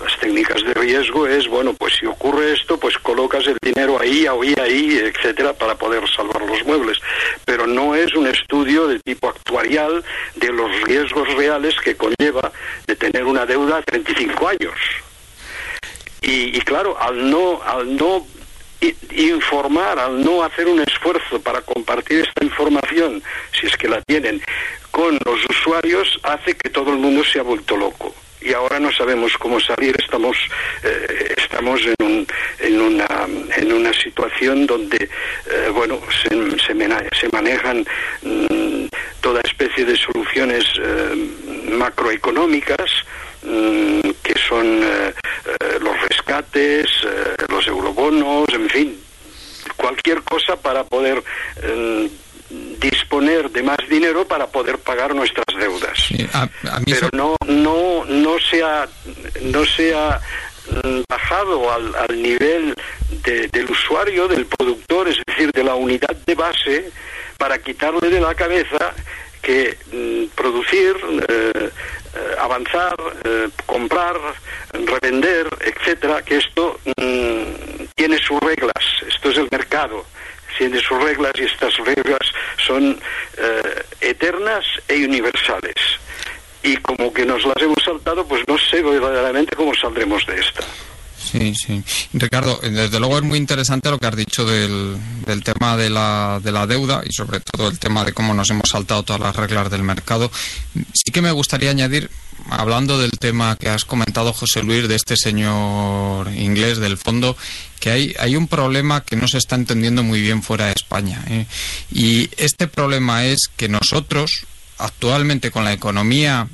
[0.00, 4.26] Las técnicas de riesgo es, bueno, pues si ocurre esto, pues colocas el dinero ahí,
[4.26, 6.98] ahí, ahí, etcétera, para poder salvar los muebles.
[7.44, 12.50] Pero no es un estudio de tipo actuarial de los riesgos reales que conlleva
[12.86, 14.74] de tener una deuda a 35 años.
[16.22, 18.26] Y, y claro, al no, al no
[19.16, 23.22] informar, al no hacer un esfuerzo para compartir esta información,
[23.58, 24.42] si es que la tienen,
[24.90, 28.14] con los usuarios, hace que todo el mundo se ha vuelto loco.
[28.44, 30.36] Y ahora no sabemos cómo salir, estamos,
[30.82, 32.26] eh, estamos en, un,
[32.58, 33.06] en, una,
[33.56, 35.08] en una situación donde,
[35.50, 36.28] eh, bueno, se,
[36.60, 37.86] se, manejan
[38.22, 38.86] mm,
[39.22, 42.90] toda especie de soluciones eh, macroeconómicas,
[43.42, 44.80] mm, que son
[45.80, 46.88] los rescates,
[47.48, 47.66] los
[48.04, 48.98] eurobonos, en fin,
[49.76, 51.22] cualquier cosa para poder
[51.62, 52.08] eh,
[52.80, 55.98] disponer de más dinero para poder pagar nuestras deudas.
[56.84, 58.86] Pero no, no, no se ha,
[59.42, 60.20] no se ha
[60.70, 62.74] mm, bajado al, al nivel
[63.22, 66.90] del usuario, del productor, es decir, de la unidad de base,
[67.38, 68.92] para quitarle de la cabeza
[69.42, 70.96] que mm, producir,
[71.28, 71.70] eh,
[72.38, 72.96] avanzar,
[73.66, 74.16] comprar,
[74.72, 80.04] revender, etcétera, que esto mm, tiene sus reglas, esto es el mercado,
[80.56, 82.20] tiene sus reglas y estas reglas
[82.58, 82.98] son
[83.36, 85.74] eh, eternas e universales.
[86.62, 90.62] Y como que nos las hemos saltado, pues no sé verdaderamente cómo saldremos de esta.
[91.34, 91.82] Sí, sí.
[92.12, 96.40] Ricardo, desde luego es muy interesante lo que has dicho del, del tema de la,
[96.40, 99.34] de la deuda y sobre todo el tema de cómo nos hemos saltado todas las
[99.34, 100.30] reglas del mercado.
[100.74, 102.08] Sí que me gustaría añadir,
[102.50, 107.36] hablando del tema que has comentado, José Luis, de este señor inglés del fondo,
[107.80, 111.20] que hay, hay un problema que no se está entendiendo muy bien fuera de España.
[111.28, 111.46] ¿eh?
[111.90, 114.46] Y este problema es que nosotros,
[114.78, 116.46] actualmente con la economía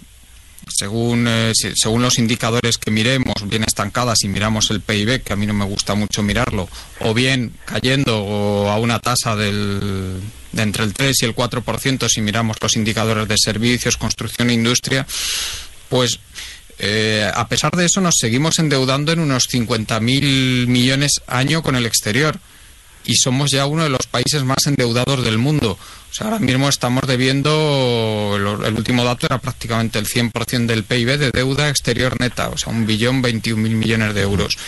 [0.74, 5.36] según, eh, según los indicadores que miremos, bien estancadas si miramos el PIB, que a
[5.36, 6.68] mí no me gusta mucho mirarlo,
[7.00, 10.20] o bien cayendo a una tasa del,
[10.52, 14.54] de entre el 3 y el 4% si miramos los indicadores de servicios, construcción e
[14.54, 15.06] industria,
[15.88, 16.20] pues
[16.78, 21.84] eh, a pesar de eso nos seguimos endeudando en unos 50.000 millones año con el
[21.84, 22.40] exterior
[23.04, 25.78] y somos ya uno de los países más endeudados del mundo.
[26.10, 31.18] O sea, ahora mismo estamos debiendo, el, último dato era prácticamente el 100% del PIB
[31.18, 34.58] de deuda exterior neta, o sea, un billón 21 mil millones de euros.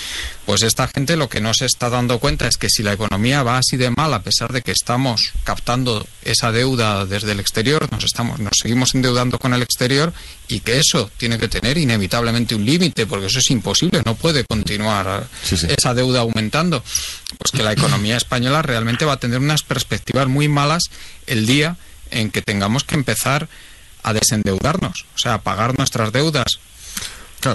[0.46, 3.42] Pues esta gente lo que no se está dando cuenta es que si la economía
[3.42, 7.90] va así de mal, a pesar de que estamos captando esa deuda desde el exterior,
[7.92, 10.12] nos, estamos, nos seguimos endeudando con el exterior
[10.48, 14.44] y que eso tiene que tener inevitablemente un límite, porque eso es imposible, no puede
[14.44, 16.82] continuar esa deuda aumentando.
[17.38, 20.82] Pues que la economía española realmente va a tener unas perspectivas muy malas
[21.32, 21.76] el día
[22.10, 23.48] en que tengamos que empezar
[24.02, 26.58] a desendeudarnos, o sea, a pagar nuestras deudas.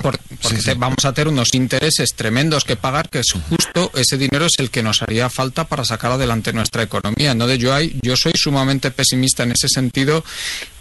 [0.02, 4.54] porque vamos a tener unos intereses tremendos que pagar, que es justo ese dinero es
[4.58, 7.34] el que nos haría falta para sacar adelante nuestra economía.
[7.36, 7.48] ¿no?
[7.48, 10.26] De yo, hay, yo soy sumamente pesimista en ese sentido,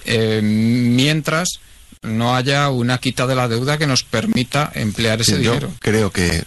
[0.04, 1.60] eh, mientras
[2.02, 5.72] no haya una quita de la deuda que nos permita emplear ese dinero.
[5.80, 6.42] creo que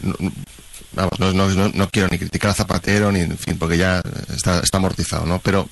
[0.94, 4.02] vamos, no, no, no, quiero ni criticar a Zapatero, ni en fin, porque ya
[4.34, 5.40] está, está amortizado, ¿no?
[5.40, 5.70] Pero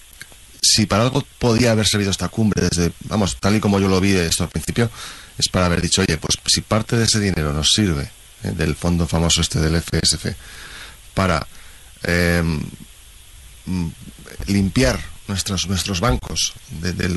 [0.70, 4.02] si para algo podía haber servido esta cumbre, desde, vamos, tal y como yo lo
[4.02, 4.92] vi esto al principio,
[5.38, 8.10] es para haber dicho, oye, pues si parte de ese dinero nos sirve,
[8.44, 10.36] eh, del fondo famoso este del FSF,
[11.14, 11.48] para
[12.04, 12.62] em,
[13.66, 13.88] mm,
[14.48, 17.10] limpiar nuestros, nuestros bancos de,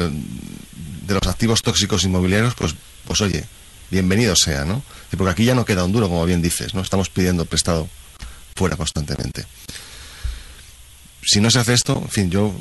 [1.09, 3.45] los activos tóxicos inmobiliarios, pues, pues oye,
[3.91, 4.83] bienvenido sea, ¿no?
[5.11, 6.83] Porque aquí ya no queda un duro, como bien dices, ¿no?
[6.83, 7.89] Estamos pidiendo prestado
[8.55, 9.45] fuera constantemente.
[11.22, 12.55] Si no se hace esto, en fin, yo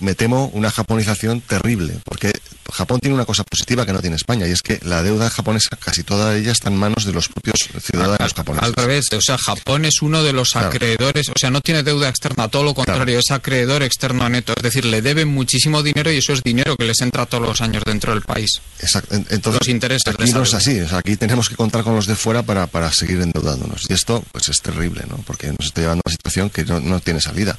[0.00, 2.32] me temo una japonización terrible, porque
[2.72, 5.76] Japón tiene una cosa positiva que no tiene España y es que la deuda japonesa
[5.76, 8.68] casi toda ella está en manos de los propios ciudadanos japoneses.
[8.68, 12.08] Al revés, o sea, Japón es uno de los acreedores, o sea, no tiene deuda
[12.08, 16.18] externa, todo lo contrario, es acreedor externo neto, es decir, le deben muchísimo dinero y
[16.18, 18.60] eso es dinero que les entra todos los años dentro del país.
[18.80, 19.14] Exacto.
[19.14, 22.42] Entonces, los intereses aquí no es así, aquí tenemos que contar con los de fuera
[22.42, 25.16] para, para seguir endeudándonos y esto pues es terrible, ¿no?
[25.26, 27.58] Porque nos está llevando a una situación que no, no tiene salida.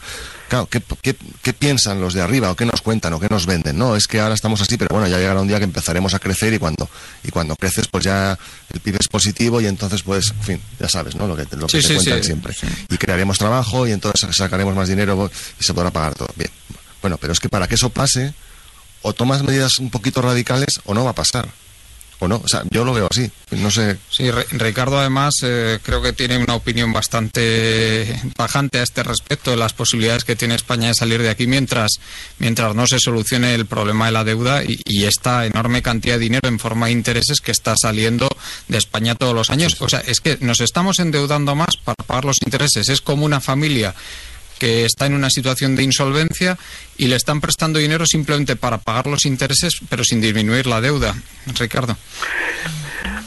[0.50, 3.46] Claro, ¿qué, ¿qué, qué, piensan los de arriba o qué nos cuentan o qué nos
[3.46, 3.78] venden?
[3.78, 6.20] No, es que ahora estamos así, pero bueno, ya llegará un día que empezaremos a
[6.20, 6.90] crecer y cuando
[7.24, 8.38] y cuando creces pues ya
[8.74, 11.28] el PIB es positivo y entonces pues, en fin, ya sabes, ¿no?
[11.28, 12.56] Lo que, lo que te cuentan siempre.
[12.90, 15.30] Y crearemos trabajo y entonces sacaremos más dinero
[15.60, 16.30] y se podrá pagar todo.
[16.36, 16.50] Bien.
[17.02, 18.34] Bueno, pero es que para que eso pase,
[19.04, 21.48] o tomas medidas un poquito radicales o no va a pasar
[22.20, 22.42] o no.
[22.44, 23.30] O sea, yo lo veo así.
[23.52, 23.98] No sé.
[24.10, 29.58] Sí, Ricardo además eh, creo que tiene una opinión bastante bajante a este respecto de
[29.58, 31.94] las posibilidades que tiene España de salir de aquí mientras,
[32.38, 36.50] mientras no se solucione el problema de la deuda y, esta enorme cantidad de dinero
[36.50, 38.28] en forma de intereses que está saliendo
[38.68, 39.76] de España todos los años.
[39.80, 42.90] O sea, es que nos estamos endeudando más para pagar los intereses.
[42.90, 43.96] Es como una familia
[44.60, 46.58] que está en una situación de insolvencia
[46.98, 51.16] y le están prestando dinero simplemente para pagar los intereses, pero sin disminuir la deuda.
[51.58, 51.98] Ricardo.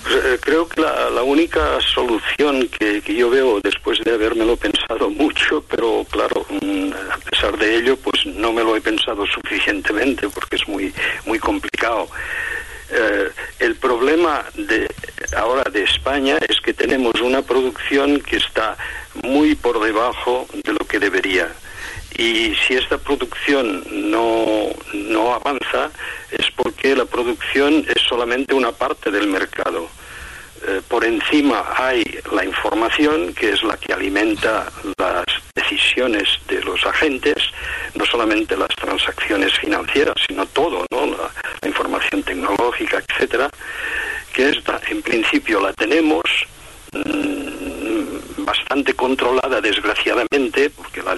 [0.03, 5.65] Pues, eh, creo que la, única solución que, yo veo después de habérmelo pensado mucho,
[5.69, 10.57] pero claro, mm, a pesar de ello, pues no me lo he pensado suficientemente porque
[10.57, 10.93] es muy,
[11.25, 12.09] muy complicado.
[12.95, 13.31] Eh,
[13.61, 14.87] el problema de
[15.37, 18.77] ahora de España es que tenemos una producción que está
[19.23, 21.49] muy por debajo de lo que debería.
[22.19, 25.91] Y si esta producción no, no avanza
[26.31, 29.89] es porque la producción es solamente una parte del mercado.
[30.65, 35.25] Eh, por encima hay la información, que es la que alimenta las
[35.57, 37.37] decisiones de los agentes,
[37.95, 41.07] no solamente las transacciones financieras, sino todo, ¿no?
[41.07, 41.31] la,
[41.67, 43.49] información tecnológica, etcétera,
[44.33, 46.23] que esta, en principio la tenemos,
[46.93, 51.17] mm, bastante controlada, desgraciadamente, porque la,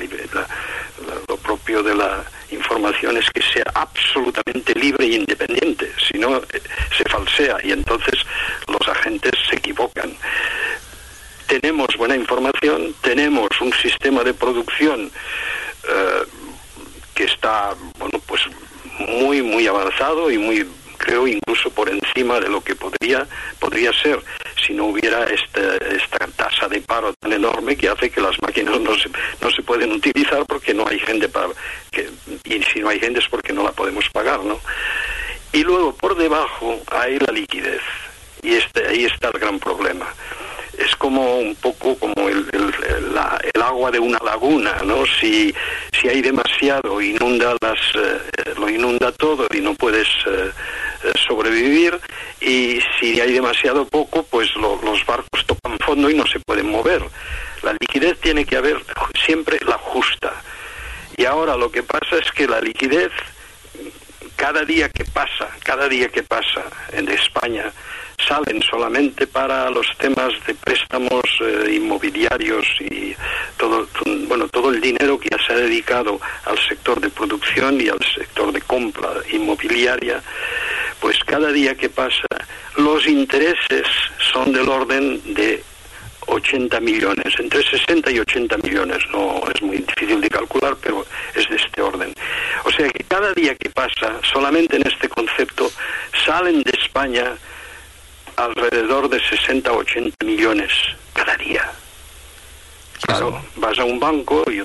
[1.28, 2.24] lo propio de la
[2.54, 6.62] información es que sea absolutamente libre e independiente, si no eh,
[6.96, 8.14] se falsea y entonces
[8.68, 10.16] los agentes se equivocan.
[11.46, 15.10] Tenemos buena información, tenemos un sistema de producción
[15.88, 16.22] eh,
[17.14, 18.42] que está, bueno, pues
[18.98, 23.26] muy, muy avanzado y muy creo incluso por encima de lo que podría
[23.58, 24.22] podría ser
[24.66, 28.80] si no hubiera esta, esta tasa de paro tan enorme que hace que las máquinas
[28.80, 29.08] no se,
[29.40, 31.48] no se pueden utilizar porque no hay gente para
[31.90, 32.08] que
[32.44, 34.58] y si no hay gente es porque no la podemos pagar no
[35.54, 37.80] y luego por debajo hay la liquidez.
[38.42, 40.06] Y este ahí está el gran problema
[40.78, 45.04] es como un poco como el, el, agua de una laguna, ¿no?
[45.06, 45.54] Si,
[45.98, 50.50] si hay demasiado, inunda las, eh, lo inunda todo y no puedes eh,
[51.04, 51.98] eh, sobrevivir,
[52.40, 57.02] y si hay demasiado poco, pues los barcos tocan fondo y no se pueden mover.
[57.62, 58.82] La liquidez tiene que haber
[59.24, 60.32] siempre la justa.
[61.16, 63.12] Y ahora lo que pasa es que la liquidez,
[64.36, 67.72] cada día que pasa, cada día que pasa en España,
[68.26, 73.14] salen solamente para los temas de préstamos eh, inmobiliarios y
[73.56, 73.86] todo,
[74.28, 78.00] bueno, todo el dinero que ya se ha dedicado al sector de producción y al
[78.14, 80.22] sector de compra inmobiliaria,
[81.00, 82.26] pues cada día que pasa
[82.76, 83.86] los intereses
[84.32, 85.62] son del orden de
[86.26, 91.04] 80 millones, entre 60 y 80 millones, no es muy difícil de calcular, pero
[91.34, 92.12] es de este orden.
[92.64, 95.70] O sea que cada día que pasa, solamente en este concepto,
[96.24, 97.36] salen de España
[98.36, 100.70] alrededor de 60 o 80 millones
[101.12, 101.70] cada día.
[103.02, 104.64] Claro, vas a un banco, yo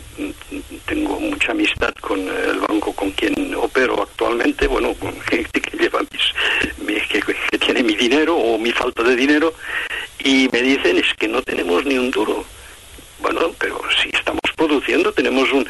[0.85, 5.99] tengo mucha amistad con el banco con quien opero actualmente, bueno, con gente que lleva
[6.11, 9.53] mis, que, que, tiene mi dinero o mi falta de dinero,
[10.23, 12.45] y me dicen es que no tenemos ni un duro.
[13.19, 15.67] Bueno, pero si estamos produciendo, tenemos un,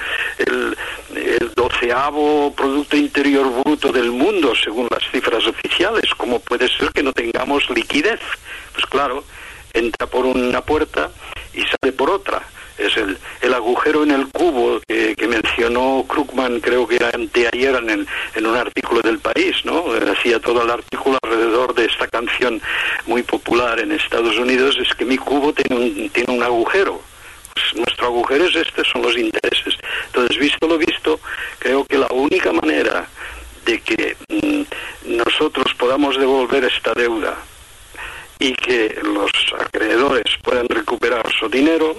[2.09, 6.05] doceavo Producto Interior Bruto del mundo, según las cifras oficiales.
[6.17, 8.19] ¿Cómo puede ser que no tengamos liquidez?
[8.73, 9.23] Pues claro,
[9.73, 11.11] entra por una puerta
[11.53, 12.41] y sale por otra.
[12.77, 17.75] Es el, el agujero en el cubo que, que mencionó Krugman, creo que era anteayer
[17.75, 19.83] en, en un artículo del país, ¿no?
[20.09, 22.61] Hacía todo el artículo alrededor de esta canción
[23.05, 27.01] muy popular en Estados Unidos, es que mi cubo tiene un, tiene un agujero
[27.75, 29.75] nuestro agujero es este, son los intereses.
[30.07, 31.19] Entonces, visto lo visto,
[31.59, 33.07] creo que la única manera
[33.65, 37.37] de que mm, nosotros podamos devolver esta deuda
[38.39, 41.95] y que los acreedores puedan recuperar su dinero,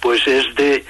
[0.00, 0.84] pues es de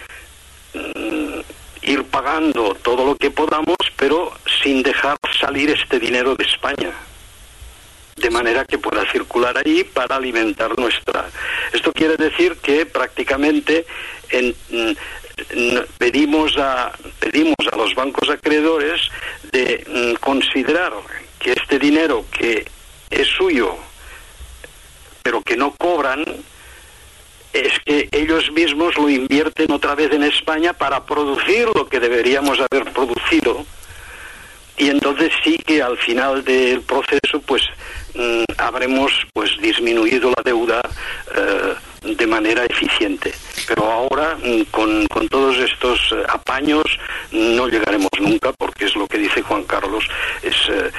[0.75, 1.41] mm,
[1.83, 4.33] ir pagando todo lo que podamos, pero
[4.63, 6.93] sin dejar salir este dinero de España
[8.21, 11.29] de manera que pueda circular ahí para alimentar nuestra.
[11.73, 13.87] Esto quiere decir que prácticamente
[15.99, 19.01] pedimos a pedimos a los bancos acreedores
[19.53, 20.93] de mm, considerar
[21.39, 22.67] que este dinero que
[23.11, 23.77] es suyo
[25.23, 26.25] pero que no cobran
[27.53, 32.59] es que ellos mismos lo invierten otra vez en España para producir lo que deberíamos
[32.61, 33.65] haber producido
[34.79, 37.63] y entonces sí que al final del proceso pues
[38.15, 40.81] mm, habremos pues disminuido la deuda
[41.35, 41.75] eh,
[42.17, 43.33] de manera eficiente.
[43.67, 46.85] Pero ahora mm, con, con, todos estos eh, apaños
[47.33, 50.05] no llegaremos nunca porque es lo que dice Juan Carlos
[50.43, 50.91] es eh,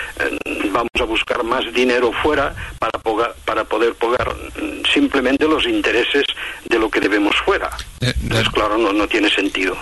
[0.71, 2.99] vamos a buscar más dinero fuera para
[3.45, 6.25] para poder pagar mm, simplemente los intereses
[6.65, 7.69] de lo que debemos fuera.
[8.01, 9.77] Entonces claro no, no tiene sentido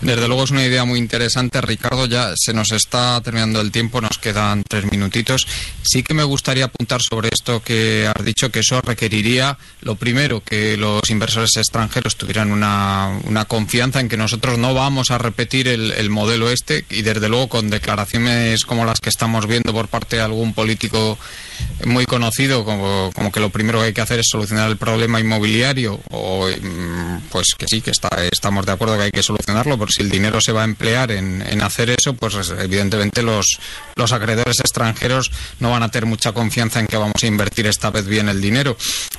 [0.00, 2.06] desde luego es una idea muy interesante, Ricardo.
[2.06, 5.46] Ya se nos está terminando el tiempo, nos quedan tres minutitos.
[5.82, 10.42] Sí que me gustaría apuntar sobre esto que has dicho, que eso requeriría, lo primero,
[10.42, 13.18] que los inversores extranjeros tuvieran una,
[13.48, 17.48] confianza en que nosotros no vamos a repetir el, el, modelo este y desde luego
[17.48, 21.18] con declaraciones como las que estamos viendo por parte de algún político
[21.86, 25.20] muy conocido, como, como que lo primero que hay que hacer es solucionar el problema
[25.20, 29.78] inmobiliario, o mm, pues que sí, que está, estamos de acuerdo que hay que solucionarlo
[29.88, 33.58] si el dinero se va a emplear en, en hacer eso, pues evidentemente los,
[33.96, 35.30] los acreedores extranjeros
[35.60, 38.40] no van a tener mucha confianza en que vamos a invertir esta vez bien el
[38.40, 38.76] dinero.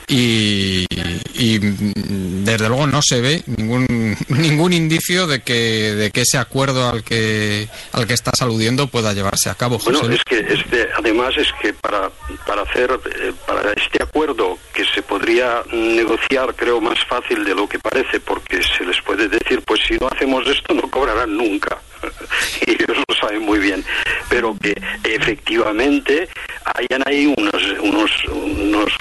[0.07, 0.86] Y,
[1.34, 3.86] y desde luego no se ve ningún,
[4.30, 9.13] ningún indicio de que, de que ese acuerdo al que, al que estás aludiendo pueda
[9.13, 9.80] llevarse a cabo.
[9.80, 12.09] Bueno, es que este, además es que para,
[12.45, 17.67] para hacer eh, para este acuerdo que se podría negociar creo más fácil de lo
[17.67, 21.36] que parece porque se les puede decir pues si no hacemos esto esto no cobrarán
[21.36, 21.78] nunca.
[22.66, 23.84] y ellos lo saben muy bien.
[24.30, 26.30] Pero que efectivamente
[26.76, 28.93] hayan ahí unos, unos, unos,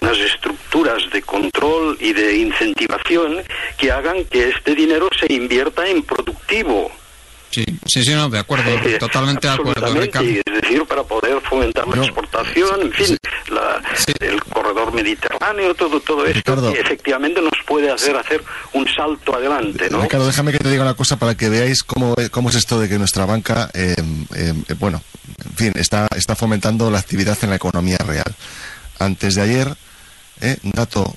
[0.00, 3.42] unas estructuras de control y de incentivación
[3.78, 6.90] que hagan que este dinero se invierta en productivo
[7.54, 8.64] Sí, sí, sí, no, de acuerdo,
[8.98, 10.28] totalmente de acuerdo, Ricardo.
[10.28, 13.16] Es decir, para poder fomentar la exportación, en fin,
[14.18, 18.42] el corredor mediterráneo, todo, todo esto, que efectivamente nos puede hacer hacer
[18.72, 20.02] un salto adelante, ¿no?
[20.02, 22.88] Ricardo, déjame que te diga una cosa para que veáis cómo, cómo es esto de
[22.88, 23.94] que nuestra banca, eh,
[24.34, 25.00] eh, bueno,
[25.44, 28.34] en fin, está, está fomentando la actividad en la economía real.
[28.98, 29.76] Antes de ayer,
[30.40, 31.14] eh, un dato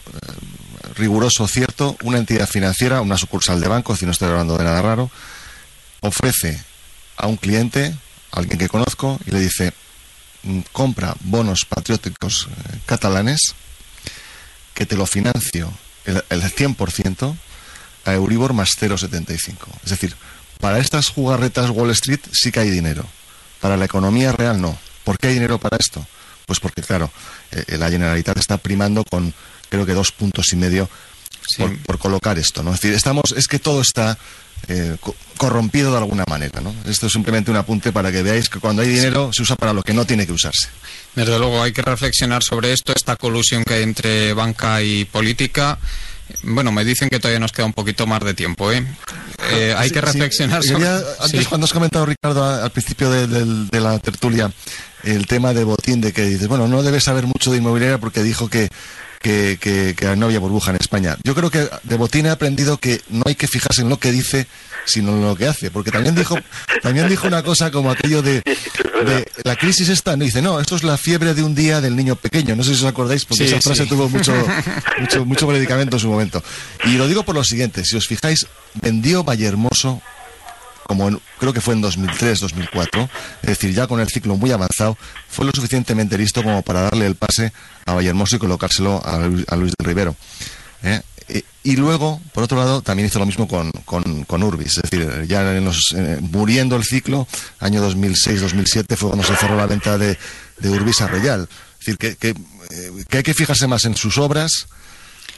[0.96, 4.84] riguroso, cierto, una entidad financiera, una sucursal de banco, si no estoy hablando de nada
[4.84, 5.10] raro,
[6.08, 6.62] ofrece
[7.16, 7.96] a un cliente,
[8.32, 9.74] alguien que conozco, y le dice,
[10.44, 13.54] mm, compra bonos patrióticos eh, catalanes,
[14.74, 15.72] que te lo financio
[16.06, 17.36] el, el 100%
[18.06, 19.56] a Euribor más 0,75.
[19.84, 20.16] Es decir,
[20.60, 23.06] para estas jugarretas Wall Street sí que hay dinero.
[23.60, 24.78] Para la economía real no.
[25.04, 26.06] ¿Por qué hay dinero para esto?
[26.46, 27.12] Pues porque, claro,
[27.52, 29.34] eh, la Generalitat está primando con
[29.70, 30.90] creo que dos puntos y medio
[31.58, 32.74] por, por, colocar esto, ¿no?
[32.74, 34.18] Es decir, estamos, es que todo está
[34.68, 34.98] eh,
[35.38, 36.62] corrompido de alguna manera.
[36.62, 36.74] ¿no?
[36.86, 39.74] Esto es simplemente un apunte para que veáis que cuando hay dinero se usa para
[39.74, 40.68] lo que no tiene que usarse.
[41.16, 45.80] Desde luego hay que reflexionar sobre esto, esta colusión que hay entre banca y política.
[46.44, 48.86] Bueno, me dicen que todavía nos queda un poquito más de tiempo, ¿eh?
[49.52, 50.86] eh hay que reflexionar sobre...
[51.20, 54.52] Antes, cuando has comentado, Ricardo, al principio de, de, la tertulia,
[55.04, 58.24] el tema de Botín, de que dices, bueno, no debes saber mucho de inmobiliaria porque
[58.24, 58.70] dijo que
[59.20, 61.18] que, que, no había burbuja en España.
[61.24, 64.12] Yo creo que de Botín he aprendido que no hay que fijarse en lo que
[64.12, 64.48] dice,
[64.86, 66.36] sino en lo que hace, porque también dijo,
[66.82, 68.44] también dijo una cosa como aquello de,
[69.44, 72.16] la crisis esta, no dice, no, esto es la fiebre de un día del niño
[72.16, 74.34] pequeño, no sé si os acordáis, porque esa frase tuvo mucho,
[75.00, 76.44] mucho, mucho predicamento en su momento.
[76.86, 78.48] Y lo digo por lo siguiente, si os fijáis,
[78.82, 80.02] vendió Vallehermoso
[80.88, 83.10] como creo que fue en 2003, 2004,
[83.44, 87.06] es decir, ya con el ciclo muy avanzado, fue lo suficientemente listo como para darle
[87.06, 87.52] el pase
[87.86, 90.16] a Vallehermoso y colocárselo a, Luis del Rivero.
[90.84, 91.02] ¿eh?
[91.64, 95.44] Y, luego, por otro lado, también hizo lo mismo con, con, Urbis, es decir, ya
[96.22, 97.28] muriendo el ciclo,
[97.60, 100.18] año 2006-2007 fue cuando se cerró la venta de,
[100.60, 101.50] de Urbis a Real.
[101.80, 104.68] Es decir, que, que, eh, que hay que fijarse más en sus obras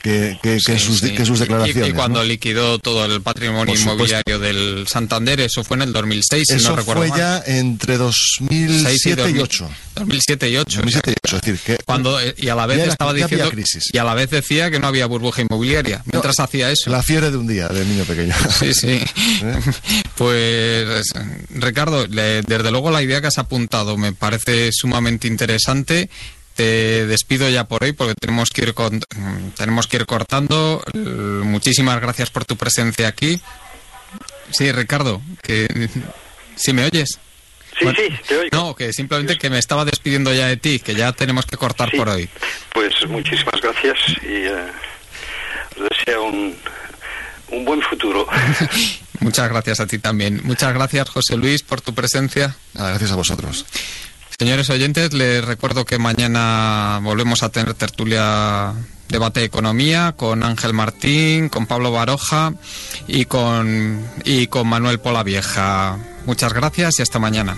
[0.01, 1.89] que, que, sus, declaraciones.
[1.89, 6.63] Y, cuando liquidó todo el patrimonio inmobiliario del Santander, eso fue en el 2006, si
[6.63, 9.69] no recuerdo fue ya entre 2007 y, 2008.
[9.95, 10.79] 2007 y 2008.
[10.79, 13.51] 2007 y 2008, es decir, que cuando, y a la vez estaba diciendo
[13.91, 16.89] y a la vez decía que no había burbuja inmobiliaria mientras hacía eso.
[16.89, 18.33] La fiebre de un día del niño pequeño.
[18.59, 18.87] Sí, sí.
[19.43, 19.59] ¿Eh?
[20.15, 21.11] Pues
[21.49, 26.09] Ricardo, desde luego la idea que has apuntado me parece sumamente interesante
[26.59, 28.99] te despido ya por hoy porque tenemos que ir con,
[29.55, 30.83] tenemos que ir cortando.
[30.93, 33.39] Muchísimas gracias por tu presencia aquí.
[34.51, 35.89] Sí, Ricardo, que
[36.57, 37.17] si me oyes.
[37.79, 38.49] Sí, sí, te oigo.
[38.57, 41.91] No, que simplemente que me estaba despidiendo ya de ti, que ya tenemos que cortar
[41.91, 41.95] Sí.
[41.95, 42.27] por hoy.
[42.73, 44.65] Pues muchísimas gracias y eh,
[45.77, 46.57] os deseo un,
[47.51, 48.27] un buen futuro.
[49.21, 50.41] Muchas gracias a ti también.
[50.43, 52.53] Muchas gracias, José Luis, por tu presencia.
[52.73, 53.65] Nada, gracias a vosotros.
[54.39, 58.71] Señores oyentes, les recuerdo que mañana volvemos a tener tertulia
[59.09, 62.53] debate de economía con Ángel Martín, con Pablo Baroja
[63.05, 65.97] y con, y con Manuel Polavieja.
[66.25, 67.57] Muchas gracias y hasta mañana.